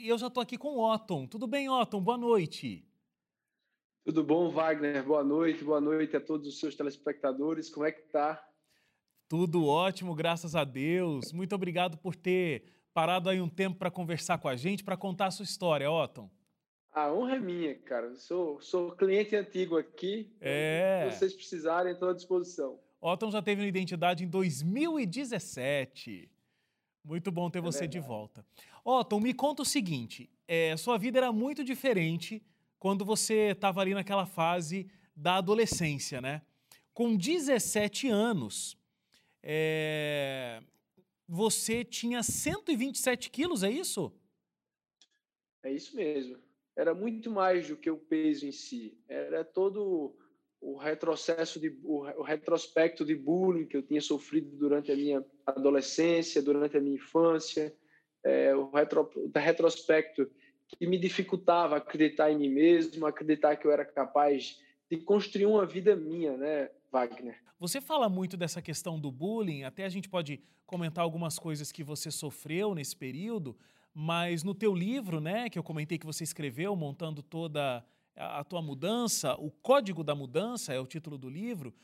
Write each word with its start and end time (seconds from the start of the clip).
E 0.00 0.08
eu 0.08 0.16
já 0.16 0.28
estou 0.28 0.40
aqui 0.40 0.56
com 0.56 0.76
o 0.76 0.94
Otton. 0.94 1.26
Tudo 1.26 1.48
bem, 1.48 1.68
Otton? 1.68 2.00
Boa 2.00 2.16
noite. 2.16 2.86
Tudo 4.04 4.22
bom, 4.22 4.48
Wagner? 4.48 5.02
Boa 5.02 5.24
noite, 5.24 5.64
boa 5.64 5.80
noite 5.80 6.16
a 6.16 6.20
todos 6.20 6.46
os 6.46 6.60
seus 6.60 6.76
telespectadores. 6.76 7.68
Como 7.68 7.84
é 7.84 7.90
que 7.90 8.02
tá? 8.02 8.40
Tudo 9.28 9.66
ótimo, 9.66 10.14
graças 10.14 10.54
a 10.54 10.62
Deus. 10.62 11.32
Muito 11.32 11.52
obrigado 11.52 11.98
por 11.98 12.14
ter 12.14 12.62
parado 12.94 13.28
aí 13.28 13.40
um 13.40 13.48
tempo 13.48 13.76
para 13.76 13.90
conversar 13.90 14.38
com 14.38 14.46
a 14.46 14.54
gente, 14.54 14.84
para 14.84 14.96
contar 14.96 15.26
a 15.26 15.30
sua 15.32 15.42
história, 15.42 15.90
Otton. 15.90 16.30
A 16.92 17.12
honra 17.12 17.34
é 17.34 17.40
minha, 17.40 17.74
cara. 17.74 18.14
Sou, 18.14 18.60
sou 18.60 18.92
cliente 18.92 19.34
antigo 19.34 19.76
aqui. 19.76 20.32
É. 20.40 21.08
Se 21.10 21.18
vocês 21.18 21.34
precisarem, 21.34 21.92
estou 21.92 22.10
à 22.10 22.14
disposição. 22.14 22.78
Otton 23.00 23.32
já 23.32 23.42
teve 23.42 23.62
uma 23.62 23.68
identidade 23.68 24.22
em 24.22 24.28
2017. 24.28 26.30
Muito 27.04 27.32
bom 27.32 27.48
ter 27.48 27.58
é 27.58 27.62
você 27.62 27.80
verdade. 27.80 28.00
de 28.00 28.06
volta. 28.06 28.44
Otton, 28.88 29.20
me 29.20 29.34
conta 29.34 29.60
o 29.60 29.66
seguinte: 29.66 30.30
é, 30.46 30.74
sua 30.78 30.96
vida 30.96 31.18
era 31.18 31.30
muito 31.30 31.62
diferente 31.62 32.42
quando 32.78 33.04
você 33.04 33.50
estava 33.50 33.82
ali 33.82 33.92
naquela 33.92 34.24
fase 34.24 34.90
da 35.14 35.36
adolescência, 35.36 36.22
né? 36.22 36.40
Com 36.94 37.14
17 37.14 38.08
anos, 38.08 38.78
é, 39.42 40.62
você 41.28 41.84
tinha 41.84 42.22
127 42.22 43.30
quilos, 43.30 43.62
é 43.62 43.70
isso? 43.70 44.10
É 45.62 45.70
isso 45.70 45.94
mesmo. 45.94 46.38
Era 46.74 46.94
muito 46.94 47.30
mais 47.30 47.68
do 47.68 47.76
que 47.76 47.90
o 47.90 47.98
peso 47.98 48.46
em 48.46 48.52
si. 48.52 48.96
Era 49.06 49.44
todo 49.44 50.16
o 50.60 50.78
retrocesso 50.78 51.60
de 51.60 51.78
o 51.84 52.22
retrospecto 52.22 53.04
de 53.04 53.14
bullying 53.14 53.66
que 53.66 53.76
eu 53.76 53.82
tinha 53.82 54.00
sofrido 54.00 54.56
durante 54.56 54.90
a 54.90 54.96
minha 54.96 55.22
adolescência, 55.44 56.40
durante 56.40 56.76
a 56.76 56.80
minha 56.80 56.96
infância, 56.96 57.76
é, 58.24 58.54
o, 58.54 58.70
retro, 58.70 59.10
o 59.16 59.38
retrospecto 59.38 60.30
que 60.66 60.86
me 60.86 60.98
dificultava 60.98 61.76
acreditar 61.76 62.30
em 62.30 62.38
mim 62.38 62.50
mesmo, 62.50 63.06
acreditar 63.06 63.56
que 63.56 63.66
eu 63.66 63.72
era 63.72 63.84
capaz 63.84 64.60
de 64.90 64.98
construir 64.98 65.46
uma 65.46 65.64
vida 65.64 65.96
minha, 65.96 66.36
né, 66.36 66.70
Wagner? 66.90 67.38
Você 67.58 67.80
fala 67.80 68.08
muito 68.08 68.36
dessa 68.36 68.62
questão 68.62 69.00
do 69.00 69.10
bullying, 69.10 69.64
até 69.64 69.84
a 69.84 69.88
gente 69.88 70.08
pode 70.08 70.40
comentar 70.66 71.02
algumas 71.02 71.38
coisas 71.38 71.72
que 71.72 71.82
você 71.82 72.10
sofreu 72.10 72.74
nesse 72.74 72.94
período, 72.94 73.56
mas 73.94 74.44
no 74.44 74.54
teu 74.54 74.74
livro, 74.74 75.20
né, 75.20 75.48
que 75.48 75.58
eu 75.58 75.62
comentei 75.62 75.98
que 75.98 76.06
você 76.06 76.22
escreveu, 76.22 76.76
montando 76.76 77.22
toda 77.22 77.84
a 78.14 78.44
tua 78.44 78.60
mudança, 78.60 79.34
o 79.34 79.50
Código 79.50 80.04
da 80.04 80.14
Mudança 80.14 80.72
é 80.72 80.80
o 80.80 80.86
título 80.86 81.16
do 81.16 81.28
livro, 81.28 81.74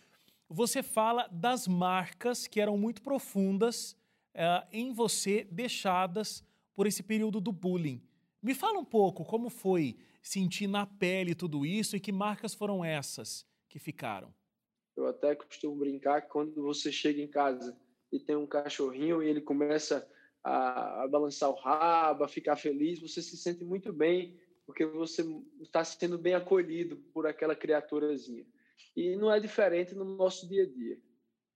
você 0.48 0.82
fala 0.82 1.26
das 1.32 1.66
marcas 1.66 2.46
que 2.46 2.60
eram 2.60 2.76
muito 2.76 3.02
profundas 3.02 3.96
uh, 4.34 4.66
em 4.72 4.92
você, 4.92 5.44
deixadas 5.50 6.44
por 6.74 6.86
esse 6.86 7.02
período 7.02 7.40
do 7.40 7.52
bullying. 7.52 8.02
Me 8.42 8.54
fala 8.54 8.78
um 8.78 8.84
pouco 8.84 9.24
como 9.24 9.48
foi 9.48 9.96
sentir 10.22 10.66
na 10.66 10.86
pele 10.86 11.34
tudo 11.34 11.64
isso 11.64 11.96
e 11.96 12.00
que 12.00 12.12
marcas 12.12 12.54
foram 12.54 12.84
essas 12.84 13.46
que 13.68 13.78
ficaram. 13.78 14.34
Eu 14.96 15.06
até 15.06 15.34
costumo 15.34 15.76
brincar 15.76 16.22
que 16.22 16.28
quando 16.28 16.62
você 16.62 16.92
chega 16.92 17.20
em 17.20 17.28
casa 17.28 17.76
e 18.12 18.18
tem 18.18 18.36
um 18.36 18.46
cachorrinho 18.46 19.22
e 19.22 19.28
ele 19.28 19.40
começa 19.40 20.08
a, 20.42 21.04
a 21.04 21.08
balançar 21.08 21.50
o 21.50 21.54
rabo, 21.54 22.24
a 22.24 22.28
ficar 22.28 22.56
feliz, 22.56 23.00
você 23.00 23.20
se 23.20 23.36
sente 23.36 23.64
muito 23.64 23.92
bem 23.92 24.38
porque 24.66 24.86
você 24.86 25.22
está 25.60 25.84
sendo 25.84 26.16
bem 26.16 26.34
acolhido 26.34 26.96
por 27.12 27.26
aquela 27.26 27.54
criaturazinha. 27.54 28.46
E 28.96 29.16
não 29.16 29.32
é 29.32 29.38
diferente 29.40 29.94
no 29.94 30.04
nosso 30.04 30.48
dia 30.48 30.62
a 30.62 30.66
dia. 30.66 30.98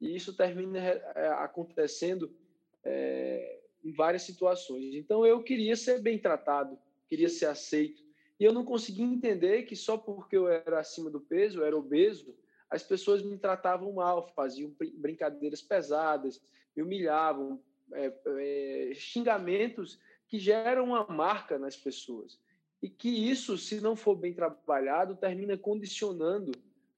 E 0.00 0.14
isso 0.14 0.36
termina 0.36 0.78
é, 0.78 1.28
acontecendo 1.38 2.34
é, 2.88 3.60
em 3.84 3.92
várias 3.92 4.22
situações. 4.22 4.94
Então 4.94 5.26
eu 5.26 5.42
queria 5.42 5.76
ser 5.76 6.00
bem 6.00 6.18
tratado, 6.18 6.78
queria 7.06 7.28
ser 7.28 7.46
aceito. 7.46 8.02
E 8.40 8.44
eu 8.44 8.52
não 8.52 8.64
conseguia 8.64 9.04
entender 9.04 9.64
que 9.64 9.76
só 9.76 9.96
porque 9.98 10.36
eu 10.36 10.48
era 10.48 10.80
acima 10.80 11.10
do 11.10 11.20
peso, 11.20 11.60
eu 11.60 11.66
era 11.66 11.76
obeso, 11.76 12.34
as 12.70 12.82
pessoas 12.82 13.22
me 13.22 13.36
tratavam 13.36 13.92
mal, 13.92 14.28
faziam 14.34 14.74
brincadeiras 14.94 15.60
pesadas, 15.60 16.40
me 16.74 16.82
humilhavam, 16.82 17.60
é, 17.92 18.12
é, 18.26 18.92
xingamentos 18.94 19.98
que 20.26 20.38
geram 20.38 20.84
uma 20.84 21.06
marca 21.06 21.58
nas 21.58 21.76
pessoas 21.76 22.38
e 22.82 22.88
que 22.88 23.08
isso, 23.08 23.58
se 23.58 23.80
não 23.80 23.96
for 23.96 24.14
bem 24.14 24.32
trabalhado, 24.32 25.16
termina 25.16 25.56
condicionando 25.56 26.52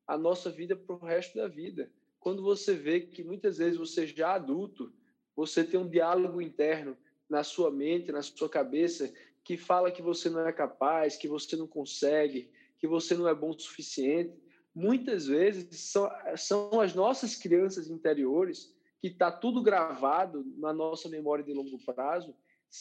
a 0.06 0.18
nossa 0.18 0.50
vida 0.50 0.76
para 0.76 0.94
o 0.94 0.98
resto 0.98 1.38
da 1.38 1.48
vida. 1.48 1.90
Quando 2.18 2.42
você 2.42 2.74
vê 2.74 3.00
que 3.00 3.24
muitas 3.24 3.56
vezes 3.58 3.78
você 3.78 4.06
já 4.06 4.34
adulto, 4.34 4.92
você 5.40 5.64
tem 5.64 5.80
um 5.80 5.88
diálogo 5.88 6.42
interno 6.42 6.94
na 7.26 7.42
sua 7.42 7.70
mente, 7.70 8.12
na 8.12 8.20
sua 8.20 8.46
cabeça, 8.46 9.10
que 9.42 9.56
fala 9.56 9.90
que 9.90 10.02
você 10.02 10.28
não 10.28 10.46
é 10.46 10.52
capaz, 10.52 11.16
que 11.16 11.26
você 11.26 11.56
não 11.56 11.66
consegue, 11.66 12.50
que 12.78 12.86
você 12.86 13.16
não 13.16 13.26
é 13.26 13.34
bom 13.34 13.48
o 13.48 13.58
suficiente. 13.58 14.38
Muitas 14.74 15.26
vezes 15.26 15.80
são, 15.80 16.10
são 16.36 16.78
as 16.78 16.94
nossas 16.94 17.36
crianças 17.36 17.88
interiores, 17.88 18.70
que 19.00 19.08
está 19.08 19.32
tudo 19.32 19.62
gravado 19.62 20.44
na 20.58 20.74
nossa 20.74 21.08
memória 21.08 21.42
de 21.42 21.54
longo 21.54 21.78
prazo, 21.86 22.34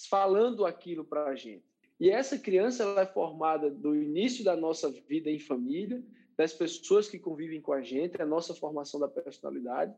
falando 0.10 0.66
aquilo 0.66 1.06
para 1.06 1.30
a 1.30 1.36
gente. 1.36 1.64
E 1.98 2.10
essa 2.10 2.38
criança 2.38 2.84
ela 2.84 3.04
é 3.04 3.06
formada 3.06 3.72
do 3.72 3.96
início 3.96 4.44
da 4.44 4.56
nossa 4.58 4.92
vida 4.92 5.30
em 5.30 5.40
família, 5.40 6.04
das 6.36 6.52
pessoas 6.52 7.08
que 7.08 7.18
convivem 7.18 7.62
com 7.62 7.72
a 7.72 7.82
gente, 7.82 8.22
a 8.22 8.26
nossa 8.26 8.54
formação 8.54 9.00
da 9.00 9.08
personalidade, 9.08 9.96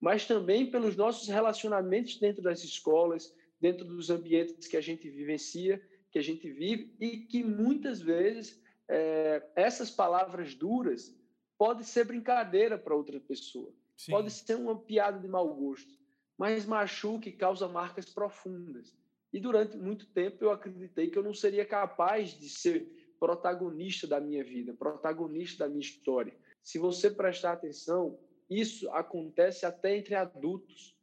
mas 0.00 0.26
também 0.26 0.70
pelos 0.70 0.96
nossos 0.96 1.28
relacionamentos 1.28 2.18
dentro 2.18 2.42
das 2.42 2.62
escolas, 2.62 3.34
dentro 3.60 3.84
dos 3.84 4.10
ambientes 4.10 4.66
que 4.66 4.76
a 4.76 4.80
gente 4.80 5.10
vivencia, 5.10 5.82
que 6.10 6.18
a 6.18 6.22
gente 6.22 6.50
vive, 6.50 6.94
e 7.00 7.18
que 7.18 7.42
muitas 7.42 8.00
vezes 8.00 8.62
é, 8.88 9.42
essas 9.56 9.90
palavras 9.90 10.54
duras 10.54 11.14
podem 11.58 11.82
ser 11.82 12.04
brincadeira 12.04 12.78
para 12.78 12.94
outra 12.94 13.18
pessoa, 13.20 13.72
Sim. 13.96 14.12
pode 14.12 14.30
ser 14.30 14.54
uma 14.54 14.78
piada 14.78 15.18
de 15.18 15.26
mau 15.26 15.52
gosto, 15.54 15.92
mas 16.38 16.64
machuca 16.64 17.28
e 17.28 17.32
causa 17.32 17.66
marcas 17.66 18.06
profundas. 18.06 18.96
E 19.32 19.40
durante 19.40 19.76
muito 19.76 20.06
tempo 20.06 20.44
eu 20.44 20.50
acreditei 20.50 21.10
que 21.10 21.18
eu 21.18 21.22
não 21.22 21.34
seria 21.34 21.64
capaz 21.64 22.30
de 22.30 22.48
ser 22.48 22.88
protagonista 23.18 24.06
da 24.06 24.20
minha 24.20 24.44
vida, 24.44 24.72
protagonista 24.72 25.64
da 25.64 25.68
minha 25.68 25.80
história. 25.80 26.32
Se 26.62 26.78
você 26.78 27.10
prestar 27.10 27.52
atenção, 27.52 28.18
isso 28.48 28.90
acontece 28.90 29.66
até 29.66 29.96
entre 29.96 30.14
adultos. 30.14 30.96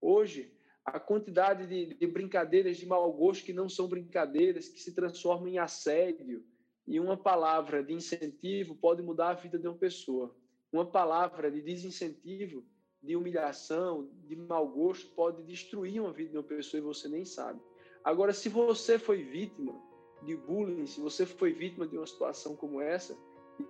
Hoje, 0.00 0.52
a 0.84 0.98
quantidade 0.98 1.66
de, 1.66 1.94
de 1.94 2.06
brincadeiras 2.06 2.76
de 2.76 2.86
mau 2.86 3.12
gosto 3.12 3.44
que 3.44 3.52
não 3.52 3.68
são 3.68 3.88
brincadeiras, 3.88 4.68
que 4.68 4.80
se 4.80 4.94
transformam 4.94 5.48
em 5.48 5.58
assédio, 5.58 6.44
e 6.86 6.98
uma 6.98 7.16
palavra 7.16 7.84
de 7.84 7.92
incentivo 7.92 8.74
pode 8.74 9.02
mudar 9.02 9.30
a 9.30 9.34
vida 9.34 9.58
de 9.58 9.68
uma 9.68 9.76
pessoa. 9.76 10.34
Uma 10.72 10.86
palavra 10.86 11.50
de 11.50 11.60
desincentivo 11.60 12.64
de 13.02 13.14
humilhação, 13.14 14.10
de 14.24 14.34
mau 14.34 14.66
gosto, 14.68 15.14
pode 15.14 15.42
destruir 15.42 16.00
uma 16.00 16.12
vida 16.12 16.30
de 16.30 16.36
uma 16.36 16.42
pessoa 16.42 16.78
e 16.78 16.82
você 16.82 17.08
nem 17.08 17.24
sabe. 17.24 17.60
Agora, 18.02 18.32
se 18.32 18.48
você 18.48 18.98
foi 18.98 19.22
vítima 19.22 19.78
de 20.24 20.34
bullying, 20.34 20.86
se 20.86 21.00
você 21.00 21.24
foi 21.24 21.52
vítima 21.52 21.86
de 21.86 21.96
uma 21.96 22.06
situação 22.06 22.56
como 22.56 22.80
essa, 22.80 23.16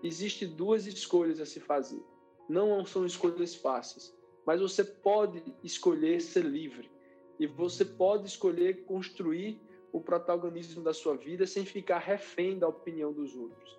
existe 0.02 0.46
duas 0.46 0.86
escolhas 0.86 1.40
a 1.40 1.46
se 1.46 1.60
fazer. 1.60 2.02
Não 2.48 2.84
são 2.84 3.04
escolhas 3.04 3.54
fáceis, 3.54 4.14
mas 4.46 4.60
você 4.60 4.82
pode 4.82 5.42
escolher 5.62 6.20
ser 6.20 6.44
livre 6.44 6.90
e 7.38 7.46
você 7.46 7.84
pode 7.84 8.26
escolher 8.26 8.84
construir 8.84 9.60
o 9.92 10.00
protagonismo 10.00 10.82
da 10.82 10.92
sua 10.92 11.16
vida 11.16 11.46
sem 11.46 11.64
ficar 11.64 11.98
refém 11.98 12.58
da 12.58 12.68
opinião 12.68 13.12
dos 13.12 13.34
outros. 13.36 13.78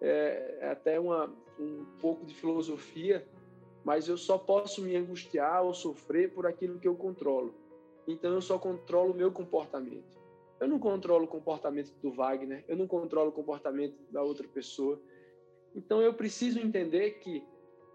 É, 0.00 0.58
é 0.60 0.70
até 0.70 1.00
uma, 1.00 1.34
um 1.58 1.84
pouco 1.98 2.26
de 2.26 2.34
filosofia 2.34 3.26
mas 3.84 4.08
eu 4.08 4.16
só 4.16 4.38
posso 4.38 4.80
me 4.82 4.96
angustiar 4.96 5.62
ou 5.62 5.74
sofrer 5.74 6.32
por 6.32 6.46
aquilo 6.46 6.78
que 6.78 6.88
eu 6.88 6.96
controlo. 6.96 7.54
Então 8.08 8.32
eu 8.32 8.40
só 8.40 8.58
controlo 8.58 9.12
o 9.12 9.16
meu 9.16 9.30
comportamento. 9.30 10.18
Eu 10.58 10.66
não 10.66 10.78
controlo 10.78 11.24
o 11.24 11.28
comportamento 11.28 11.92
do 12.02 12.10
Wagner, 12.10 12.64
eu 12.66 12.76
não 12.76 12.86
controlo 12.86 13.28
o 13.28 13.32
comportamento 13.32 13.96
da 14.10 14.22
outra 14.22 14.48
pessoa. 14.48 14.98
Então 15.74 16.00
eu 16.00 16.14
preciso 16.14 16.58
entender 16.58 17.18
que 17.18 17.44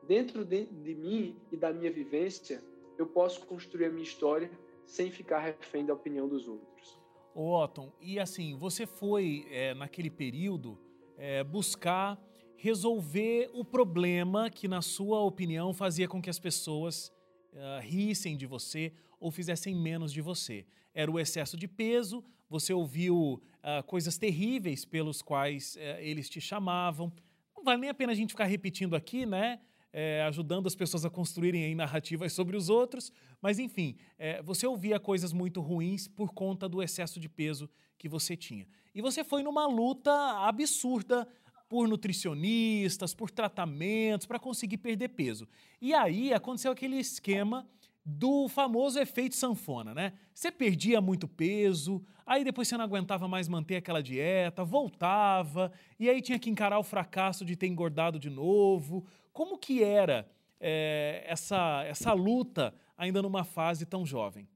dentro 0.10 0.44
de, 0.44 0.66
de 0.66 0.96
mim 0.96 1.36
e 1.52 1.56
da 1.56 1.72
minha 1.72 1.92
vivência, 1.92 2.64
eu 2.98 3.06
posso 3.06 3.46
construir 3.46 3.86
a 3.86 3.90
minha 3.92 4.04
história 4.04 4.50
sem 4.84 5.12
ficar 5.12 5.38
refém 5.38 5.86
da 5.86 5.94
opinião 5.94 6.28
dos 6.28 6.48
outros. 6.48 7.00
Ô 7.36 7.56
Otton, 7.56 7.94
e 8.02 8.20
assim, 8.20 8.58
você 8.58 8.88
foi 8.88 9.46
é, 9.52 9.76
naquele 9.76 10.10
período 10.10 10.80
é, 11.16 11.44
buscar 11.44 12.20
resolver 12.56 13.52
o 13.54 13.64
problema 13.64 14.50
que, 14.50 14.68
na 14.68 14.82
sua 14.82 15.22
opinião, 15.22 15.76
fazia 15.76 16.08
com 16.08 16.20
que 16.20 16.30
as 16.30 16.40
pessoas 16.40 17.14
uh, 17.54 17.80
rissem 17.80 18.36
de 18.36 18.48
você 18.48 18.92
ou 19.20 19.32
fizessem 19.32 19.76
menos 19.76 20.12
de 20.12 20.22
você. 20.22 20.66
Era 20.92 21.10
o 21.10 21.20
excesso 21.20 21.56
de 21.56 21.68
peso, 21.68 22.22
você 22.50 22.74
ouviu 22.74 23.16
uh, 23.36 23.84
coisas 23.86 24.18
terríveis 24.18 24.84
pelos 24.84 25.22
quais 25.22 25.76
uh, 25.76 25.80
eles 26.00 26.28
te 26.30 26.42
chamavam. 26.42 27.14
Não 27.56 27.64
vale 27.64 27.80
nem 27.80 27.90
a 27.92 27.94
pena 27.94 28.12
a 28.12 28.16
gente 28.16 28.32
ficar 28.32 28.46
repetindo 28.46 28.96
aqui, 28.96 29.26
né? 29.26 29.60
É, 29.92 30.24
ajudando 30.24 30.68
as 30.68 30.76
pessoas 30.76 31.04
a 31.06 31.10
construírem 31.10 31.74
narrativas 31.76 32.34
sobre 32.34 32.56
os 32.56 32.70
outros, 32.70 33.12
mas 33.42 33.60
enfim, 33.60 33.96
é, 34.18 34.42
você 34.42 34.68
ouvia 34.68 35.00
coisas 35.00 35.34
muito 35.34 35.62
ruins 35.62 36.08
por 36.08 36.34
conta 36.34 36.70
do 36.70 36.82
excesso 36.82 37.20
de 37.20 37.28
peso 37.28 37.70
que 37.98 38.08
você 38.08 38.36
tinha. 38.36 38.68
E 38.94 39.02
você 39.02 39.24
foi 39.24 39.44
numa 39.44 39.68
luta 39.68 40.12
absurda 40.48 41.28
por 41.68 41.88
nutricionistas, 41.88 43.14
por 43.14 43.30
tratamentos, 43.30 44.26
para 44.26 44.40
conseguir 44.40 44.78
perder 44.78 45.10
peso. 45.10 45.48
E 45.80 45.94
aí 45.94 46.34
aconteceu 46.34 46.72
aquele 46.72 46.98
esquema 46.98 47.68
do 48.04 48.48
famoso 48.48 49.00
efeito 49.00 49.36
sanfona, 49.36 49.94
né? 49.94 50.14
Você 50.34 50.52
perdia 50.52 51.00
muito 51.00 51.28
peso, 51.28 52.04
aí 52.26 52.44
depois 52.44 52.68
você 52.68 52.76
não 52.76 52.86
aguentava 52.86 53.28
mais 53.28 53.48
manter 53.48 53.76
aquela 53.76 54.02
dieta, 54.02 54.64
voltava, 54.64 55.72
e 56.00 56.10
aí 56.10 56.20
tinha 56.20 56.40
que 56.40 56.50
encarar 56.50 56.80
o 56.80 56.84
fracasso 56.84 57.46
de 57.46 57.56
ter 57.56 57.68
engordado 57.68 58.18
de 58.18 58.30
novo. 58.30 59.06
Como 59.32 59.58
que 59.58 59.84
era 59.84 60.30
é, 60.60 61.24
essa, 61.26 61.84
essa 61.86 62.14
luta 62.14 62.74
ainda 62.98 63.22
numa 63.22 63.44
fase 63.44 63.86
tão 63.86 64.06
jovem? 64.06 64.48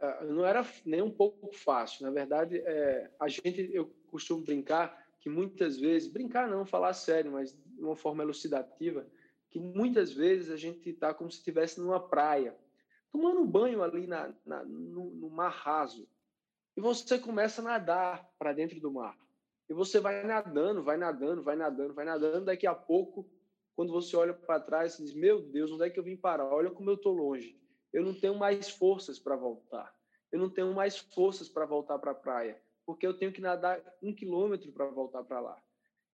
Uh, 0.00 0.32
não 0.32 0.46
era 0.46 0.66
nem 0.84 1.02
um 1.02 1.10
pouco 1.10 1.52
fácil. 1.52 2.04
Na 2.04 2.10
verdade, 2.10 2.58
é, 2.58 3.10
a 3.20 3.28
gente, 3.28 3.70
eu 3.72 3.86
costumo 4.10 4.42
brincar 4.42 5.06
que 5.20 5.28
muitas 5.28 5.78
vezes, 5.78 6.08
brincar 6.08 6.48
não, 6.48 6.64
falar 6.64 6.94
sério, 6.94 7.32
mas 7.32 7.52
de 7.52 7.82
uma 7.82 7.94
forma 7.94 8.22
elucidativa, 8.22 9.06
que 9.50 9.58
muitas 9.58 10.12
vezes 10.12 10.50
a 10.50 10.56
gente 10.56 10.90
está 10.90 11.12
como 11.12 11.30
se 11.30 11.38
estivesse 11.38 11.80
numa 11.80 12.00
praia, 12.00 12.56
tomando 13.12 13.40
um 13.40 13.46
banho 13.46 13.82
ali 13.82 14.06
na, 14.06 14.32
na 14.46 14.64
no, 14.64 15.10
no, 15.10 15.28
mar 15.28 15.50
raso, 15.50 16.08
e 16.76 16.80
você 16.80 17.18
começa 17.18 17.60
a 17.60 17.64
nadar 17.64 18.32
para 18.38 18.52
dentro 18.52 18.80
do 18.80 18.90
mar. 18.90 19.18
E 19.70 19.74
você 19.74 20.00
vai 20.00 20.24
nadando, 20.24 20.82
vai 20.82 20.96
nadando, 20.96 21.42
vai 21.42 21.56
nadando, 21.56 21.94
vai 21.94 22.04
nadando, 22.04 22.44
daqui 22.44 22.66
a 22.66 22.74
pouco, 22.74 23.30
quando 23.76 23.92
você 23.92 24.16
olha 24.16 24.34
para 24.34 24.60
trás, 24.60 24.94
você 24.94 25.04
diz: 25.04 25.14
Meu 25.14 25.40
Deus, 25.40 25.70
onde 25.70 25.84
é 25.84 25.90
que 25.90 25.98
eu 25.98 26.04
vim 26.04 26.16
parar? 26.16 26.52
Olha 26.52 26.70
como 26.70 26.90
eu 26.90 26.94
estou 26.94 27.14
longe. 27.14 27.58
Eu 27.92 28.02
não 28.02 28.12
tenho 28.12 28.34
mais 28.34 28.68
forças 28.68 29.18
para 29.18 29.36
voltar. 29.36 29.94
Eu 30.32 30.38
não 30.38 30.50
tenho 30.50 30.74
mais 30.74 30.98
forças 30.98 31.48
para 31.48 31.64
voltar 31.64 31.98
para 31.98 32.10
a 32.10 32.14
praia 32.14 32.60
porque 32.90 33.06
eu 33.06 33.14
tenho 33.14 33.32
que 33.32 33.40
nadar 33.40 33.80
um 34.02 34.12
quilômetro 34.12 34.72
para 34.72 34.86
voltar 34.86 35.22
para 35.22 35.40
lá. 35.40 35.62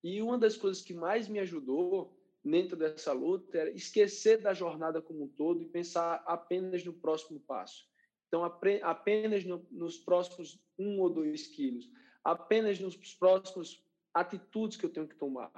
E 0.04 0.20
uma 0.20 0.36
das 0.36 0.58
coisas 0.58 0.82
que 0.82 0.92
mais 0.92 1.26
me 1.26 1.38
ajudou 1.38 2.14
dentro 2.44 2.76
dessa 2.76 3.14
luta 3.14 3.56
era 3.56 3.70
esquecer 3.70 4.42
da 4.42 4.52
jornada 4.52 5.00
como 5.00 5.24
um 5.24 5.28
todo 5.28 5.62
e 5.62 5.66
pensar 5.66 6.22
apenas 6.26 6.84
no 6.84 6.92
próximo 6.92 7.40
passo. 7.40 7.84
Então, 8.28 8.44
apenas 8.44 9.42
no, 9.44 9.66
nos 9.70 9.96
próximos 9.96 10.60
um 10.78 11.00
ou 11.00 11.08
dois 11.08 11.46
quilos, 11.46 11.88
apenas 12.26 12.80
nos 12.80 12.96
próximos 13.14 13.84
atitudes 14.12 14.76
que 14.76 14.84
eu 14.84 14.92
tenho 14.92 15.06
que 15.06 15.14
tomar. 15.14 15.52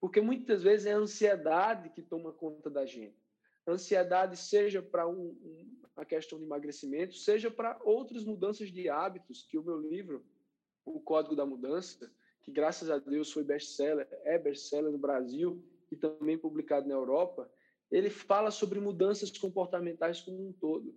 Porque 0.00 0.20
muitas 0.20 0.62
vezes 0.62 0.86
é 0.86 0.92
a 0.92 0.98
ansiedade 0.98 1.90
que 1.90 2.02
toma 2.02 2.32
conta 2.32 2.70
da 2.70 2.86
gente. 2.86 3.16
ansiedade, 3.66 4.36
seja 4.36 4.80
para 4.80 5.08
um, 5.08 5.30
um, 5.30 5.80
a 5.96 6.04
questão 6.04 6.38
de 6.38 6.44
emagrecimento, 6.44 7.14
seja 7.14 7.50
para 7.50 7.80
outras 7.82 8.24
mudanças 8.24 8.70
de 8.70 8.88
hábitos, 8.88 9.42
que 9.42 9.58
o 9.58 9.64
meu 9.64 9.80
livro 9.80 10.24
o 10.84 11.00
Código 11.00 11.34
da 11.34 11.46
Mudança, 11.46 12.12
que 12.42 12.52
graças 12.52 12.90
a 12.90 12.98
Deus 12.98 13.32
foi 13.32 13.42
best-seller, 13.42 14.06
é 14.22 14.38
best-seller 14.38 14.92
no 14.92 14.98
Brasil 14.98 15.64
e 15.90 15.96
também 15.96 16.38
publicado 16.38 16.86
na 16.86 16.94
Europa, 16.94 17.50
ele 17.90 18.10
fala 18.10 18.50
sobre 18.50 18.78
mudanças 18.78 19.36
comportamentais 19.36 20.20
como 20.20 20.46
um 20.46 20.52
todo. 20.52 20.94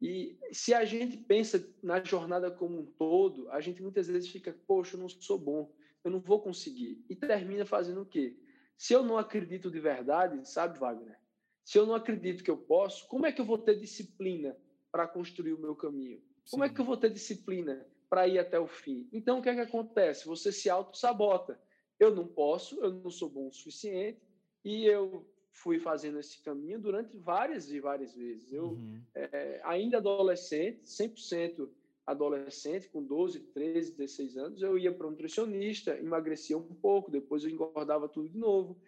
E 0.00 0.38
se 0.52 0.74
a 0.74 0.84
gente 0.84 1.16
pensa 1.16 1.66
na 1.82 2.02
jornada 2.02 2.50
como 2.50 2.80
um 2.80 2.86
todo, 2.98 3.50
a 3.50 3.60
gente 3.60 3.82
muitas 3.82 4.06
vezes 4.06 4.28
fica, 4.28 4.58
poxa, 4.66 4.96
eu 4.96 5.00
não 5.00 5.08
sou 5.08 5.38
bom, 5.38 5.72
eu 6.04 6.10
não 6.10 6.20
vou 6.20 6.40
conseguir. 6.40 7.02
E 7.08 7.16
termina 7.16 7.64
fazendo 7.64 8.02
o 8.02 8.06
quê? 8.06 8.36
Se 8.76 8.92
eu 8.92 9.02
não 9.02 9.16
acredito 9.16 9.70
de 9.70 9.80
verdade, 9.80 10.46
sabe, 10.48 10.78
Wagner? 10.78 11.18
Se 11.64 11.78
eu 11.78 11.86
não 11.86 11.94
acredito 11.94 12.44
que 12.44 12.50
eu 12.50 12.58
posso, 12.58 13.06
como 13.08 13.26
é 13.26 13.32
que 13.32 13.40
eu 13.40 13.44
vou 13.44 13.58
ter 13.58 13.78
disciplina 13.78 14.56
para 14.92 15.08
construir 15.08 15.54
o 15.54 15.58
meu 15.58 15.74
caminho? 15.74 16.22
Como 16.50 16.62
Sim. 16.62 16.70
é 16.70 16.72
que 16.72 16.80
eu 16.80 16.84
vou 16.84 16.96
ter 16.96 17.10
disciplina 17.10 17.86
para 18.08 18.28
ir 18.28 18.38
até 18.38 18.58
o 18.58 18.68
fim. 18.68 19.08
Então, 19.12 19.38
o 19.38 19.42
que 19.42 19.48
é 19.48 19.54
que 19.54 19.60
acontece? 19.60 20.26
Você 20.26 20.52
se 20.52 20.70
auto-sabota. 20.70 21.60
Eu 21.98 22.14
não 22.14 22.28
posso, 22.28 22.78
eu 22.84 22.92
não 22.92 23.10
sou 23.10 23.28
bom 23.28 23.48
o 23.48 23.52
suficiente, 23.52 24.20
e 24.64 24.84
eu 24.84 25.26
fui 25.56 25.78
fazendo 25.78 26.18
esse 26.18 26.42
caminho 26.42 26.78
durante 26.78 27.16
várias 27.16 27.70
e 27.72 27.80
várias 27.80 28.14
vezes. 28.14 28.52
Eu, 28.52 28.72
uhum. 28.72 29.00
é, 29.14 29.60
ainda 29.64 29.96
adolescente, 29.96 30.82
100% 30.82 31.68
adolescente, 32.06 32.88
com 32.88 33.02
12, 33.02 33.40
13, 33.40 33.92
16 33.96 34.36
anos, 34.36 34.62
eu 34.62 34.78
ia 34.78 34.92
para 34.92 35.06
um 35.06 35.10
nutricionista, 35.10 35.98
emagrecia 35.98 36.56
um 36.56 36.74
pouco, 36.74 37.10
depois 37.10 37.42
eu 37.42 37.50
engordava 37.50 38.08
tudo 38.08 38.28
de 38.28 38.38
novo. 38.38 38.78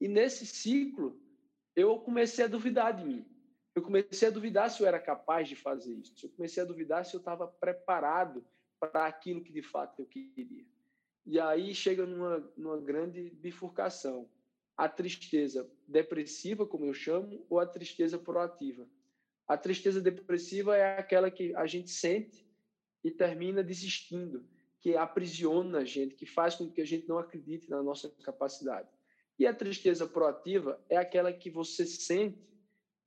E 0.00 0.06
nesse 0.06 0.46
ciclo, 0.46 1.18
eu 1.74 1.98
comecei 1.98 2.44
a 2.44 2.48
duvidar 2.48 2.94
de 2.94 3.04
mim. 3.04 3.26
Eu 3.74 3.82
comecei 3.82 4.28
a 4.28 4.30
duvidar 4.30 4.70
se 4.70 4.82
eu 4.82 4.86
era 4.86 5.00
capaz 5.00 5.48
de 5.48 5.56
fazer 5.56 5.94
isso. 5.94 6.26
Eu 6.26 6.30
comecei 6.30 6.62
a 6.62 6.66
duvidar 6.66 7.04
se 7.04 7.14
eu 7.14 7.18
estava 7.18 7.48
preparado 7.48 8.44
para 8.78 9.06
aquilo 9.06 9.42
que 9.42 9.52
de 9.52 9.62
fato 9.62 10.02
eu 10.02 10.06
queria. 10.06 10.64
E 11.24 11.40
aí 11.40 11.74
chega 11.74 12.06
numa, 12.06 12.52
numa 12.56 12.78
grande 12.78 13.30
bifurcação. 13.30 14.28
A 14.78 14.88
tristeza 14.88 15.70
depressiva, 15.86 16.66
como 16.66 16.86
eu 16.86 16.94
chamo, 16.94 17.44
ou 17.50 17.58
a 17.58 17.66
tristeza 17.66 18.18
proativa. 18.18 18.88
A 19.46 19.58
tristeza 19.58 20.00
depressiva 20.00 20.74
é 20.74 20.98
aquela 20.98 21.30
que 21.30 21.54
a 21.54 21.66
gente 21.66 21.90
sente 21.90 22.48
e 23.04 23.10
termina 23.10 23.62
desistindo, 23.62 24.48
que 24.80 24.96
aprisiona 24.96 25.80
a 25.80 25.84
gente, 25.84 26.14
que 26.14 26.24
faz 26.24 26.54
com 26.54 26.70
que 26.70 26.80
a 26.80 26.86
gente 26.86 27.06
não 27.08 27.18
acredite 27.18 27.68
na 27.68 27.82
nossa 27.82 28.08
capacidade. 28.22 28.88
E 29.38 29.46
a 29.46 29.52
tristeza 29.52 30.06
proativa 30.06 30.82
é 30.88 30.96
aquela 30.96 31.32
que 31.32 31.50
você 31.50 31.84
sente 31.84 32.48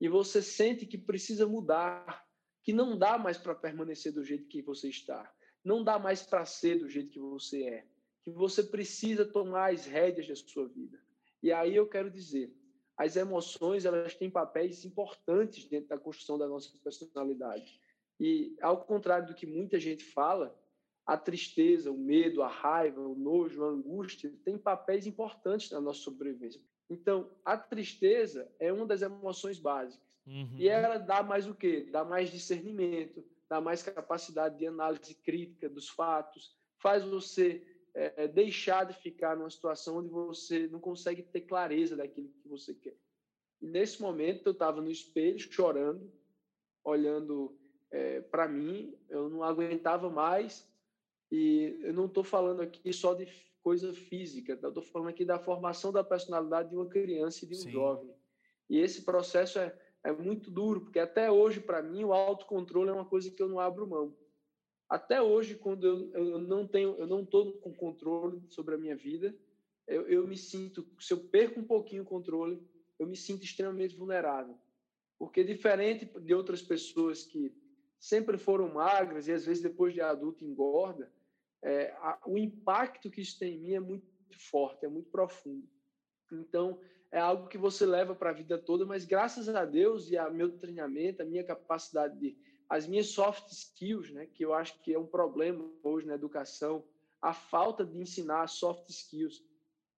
e 0.00 0.08
você 0.08 0.42
sente 0.42 0.86
que 0.86 0.98
precisa 0.98 1.46
mudar, 1.46 2.24
que 2.62 2.72
não 2.72 2.98
dá 2.98 3.18
mais 3.18 3.38
para 3.38 3.54
permanecer 3.54 4.12
do 4.12 4.22
jeito 4.22 4.46
que 4.46 4.62
você 4.62 4.88
está 4.88 5.32
não 5.64 5.82
dá 5.82 5.98
mais 5.98 6.22
para 6.22 6.44
ser 6.44 6.78
do 6.78 6.88
jeito 6.88 7.10
que 7.10 7.20
você 7.20 7.62
é, 7.62 7.86
que 8.24 8.30
você 8.30 8.62
precisa 8.62 9.24
tomar 9.24 9.72
as 9.72 9.86
rédeas 9.86 10.28
da 10.28 10.34
sua 10.34 10.68
vida. 10.68 11.00
E 11.42 11.52
aí 11.52 11.74
eu 11.74 11.86
quero 11.86 12.10
dizer, 12.10 12.54
as 12.96 13.16
emoções 13.16 13.84
elas 13.84 14.14
têm 14.14 14.30
papéis 14.30 14.84
importantes 14.84 15.64
dentro 15.66 15.88
da 15.88 15.98
construção 15.98 16.38
da 16.38 16.46
nossa 16.46 16.70
personalidade. 16.82 17.80
E 18.20 18.56
ao 18.60 18.84
contrário 18.84 19.26
do 19.26 19.34
que 19.34 19.46
muita 19.46 19.80
gente 19.80 20.04
fala, 20.04 20.56
a 21.04 21.16
tristeza, 21.16 21.90
o 21.90 21.98
medo, 21.98 22.42
a 22.42 22.48
raiva, 22.48 23.00
o 23.00 23.14
nojo, 23.14 23.64
a 23.64 23.68
angústia 23.68 24.32
têm 24.44 24.56
papéis 24.56 25.06
importantes 25.06 25.70
na 25.70 25.80
nossa 25.80 26.00
sobrevivência. 26.00 26.60
Então, 26.88 27.30
a 27.44 27.56
tristeza 27.56 28.50
é 28.60 28.72
uma 28.72 28.86
das 28.86 29.02
emoções 29.02 29.58
básicas. 29.58 30.20
Uhum. 30.26 30.56
E 30.56 30.68
ela 30.68 30.98
dá 30.98 31.22
mais 31.22 31.48
o 31.48 31.54
quê? 31.54 31.88
Dá 31.90 32.04
mais 32.04 32.30
discernimento, 32.30 33.24
dá 33.48 33.60
mais 33.60 33.82
capacidade 33.82 34.58
de 34.58 34.66
análise 34.66 35.14
crítica 35.16 35.68
dos 35.68 35.88
fatos, 35.88 36.54
faz 36.78 37.04
você 37.04 37.66
é, 37.94 38.26
deixar 38.28 38.84
de 38.84 38.94
ficar 38.94 39.36
numa 39.36 39.50
situação 39.50 39.98
onde 39.98 40.08
você 40.08 40.66
não 40.68 40.80
consegue 40.80 41.22
ter 41.22 41.42
clareza 41.42 41.96
daquilo 41.96 42.28
que 42.28 42.48
você 42.48 42.74
quer. 42.74 42.96
E 43.60 43.66
nesse 43.66 44.00
momento 44.00 44.46
eu 44.46 44.52
estava 44.52 44.80
no 44.80 44.90
espelho 44.90 45.38
chorando, 45.38 46.12
olhando 46.82 47.56
é, 47.90 48.20
para 48.20 48.48
mim, 48.48 48.96
eu 49.08 49.28
não 49.28 49.42
aguentava 49.42 50.10
mais. 50.10 50.68
E 51.30 51.78
eu 51.82 51.94
não 51.94 52.06
estou 52.06 52.24
falando 52.24 52.60
aqui 52.60 52.92
só 52.92 53.14
de 53.14 53.26
coisa 53.62 53.94
física, 53.94 54.58
eu 54.60 54.68
estou 54.68 54.82
falando 54.82 55.08
aqui 55.08 55.24
da 55.24 55.38
formação 55.38 55.92
da 55.92 56.02
personalidade 56.02 56.70
de 56.70 56.76
uma 56.76 56.88
criança 56.88 57.44
e 57.44 57.48
de 57.48 57.54
um 57.54 57.58
Sim. 57.58 57.70
jovem. 57.70 58.10
E 58.68 58.78
esse 58.78 59.02
processo 59.02 59.58
é, 59.58 59.74
é 60.04 60.12
muito 60.12 60.50
duro, 60.50 60.82
porque 60.82 60.98
até 60.98 61.30
hoje, 61.30 61.60
para 61.60 61.82
mim, 61.82 62.04
o 62.04 62.12
autocontrole 62.12 62.90
é 62.90 62.92
uma 62.92 63.04
coisa 63.04 63.30
que 63.30 63.42
eu 63.42 63.48
não 63.48 63.60
abro 63.60 63.86
mão. 63.86 64.16
Até 64.92 65.22
hoje, 65.22 65.54
quando 65.54 65.86
eu, 65.86 66.12
eu 66.12 66.38
não 66.38 66.68
tenho, 66.68 66.94
eu 66.98 67.06
não 67.06 67.22
estou 67.22 67.54
com 67.60 67.72
controle 67.72 68.42
sobre 68.50 68.74
a 68.74 68.78
minha 68.78 68.94
vida, 68.94 69.34
eu, 69.88 70.06
eu 70.06 70.26
me 70.26 70.36
sinto, 70.36 70.86
se 71.00 71.14
eu 71.14 71.18
perco 71.18 71.58
um 71.58 71.64
pouquinho 71.64 72.02
o 72.02 72.06
controle, 72.06 72.62
eu 72.98 73.06
me 73.06 73.16
sinto 73.16 73.42
extremamente 73.42 73.96
vulnerável. 73.96 74.54
Porque 75.18 75.42
diferente 75.42 76.04
de 76.04 76.34
outras 76.34 76.60
pessoas 76.60 77.24
que 77.24 77.56
sempre 77.98 78.36
foram 78.36 78.68
magras 78.68 79.28
e 79.28 79.32
às 79.32 79.46
vezes 79.46 79.62
depois 79.62 79.94
de 79.94 80.02
adulto 80.02 80.44
engorda, 80.44 81.10
é, 81.62 81.90
a, 81.92 82.20
o 82.26 82.36
impacto 82.36 83.10
que 83.10 83.22
isso 83.22 83.38
tem 83.38 83.54
em 83.54 83.60
mim 83.60 83.72
é 83.72 83.80
muito 83.80 84.04
forte, 84.50 84.84
é 84.84 84.90
muito 84.90 85.08
profundo. 85.08 85.66
Então, 86.30 86.78
é 87.10 87.18
algo 87.18 87.48
que 87.48 87.56
você 87.56 87.86
leva 87.86 88.14
para 88.14 88.28
a 88.28 88.34
vida 88.34 88.58
toda, 88.58 88.84
mas 88.84 89.06
graças 89.06 89.48
a 89.48 89.64
Deus 89.64 90.10
e 90.10 90.18
ao 90.18 90.30
meu 90.30 90.58
treinamento, 90.58 91.22
a 91.22 91.24
minha 91.24 91.44
capacidade 91.44 92.18
de 92.18 92.36
as 92.68 92.86
minhas 92.86 93.08
soft 93.08 93.50
skills, 93.50 94.10
né, 94.10 94.26
que 94.26 94.44
eu 94.44 94.54
acho 94.54 94.78
que 94.82 94.94
é 94.94 94.98
um 94.98 95.06
problema 95.06 95.64
hoje 95.82 96.06
na 96.06 96.14
educação, 96.14 96.84
a 97.20 97.32
falta 97.32 97.84
de 97.84 97.98
ensinar 97.98 98.46
soft 98.48 98.88
skills, 98.88 99.44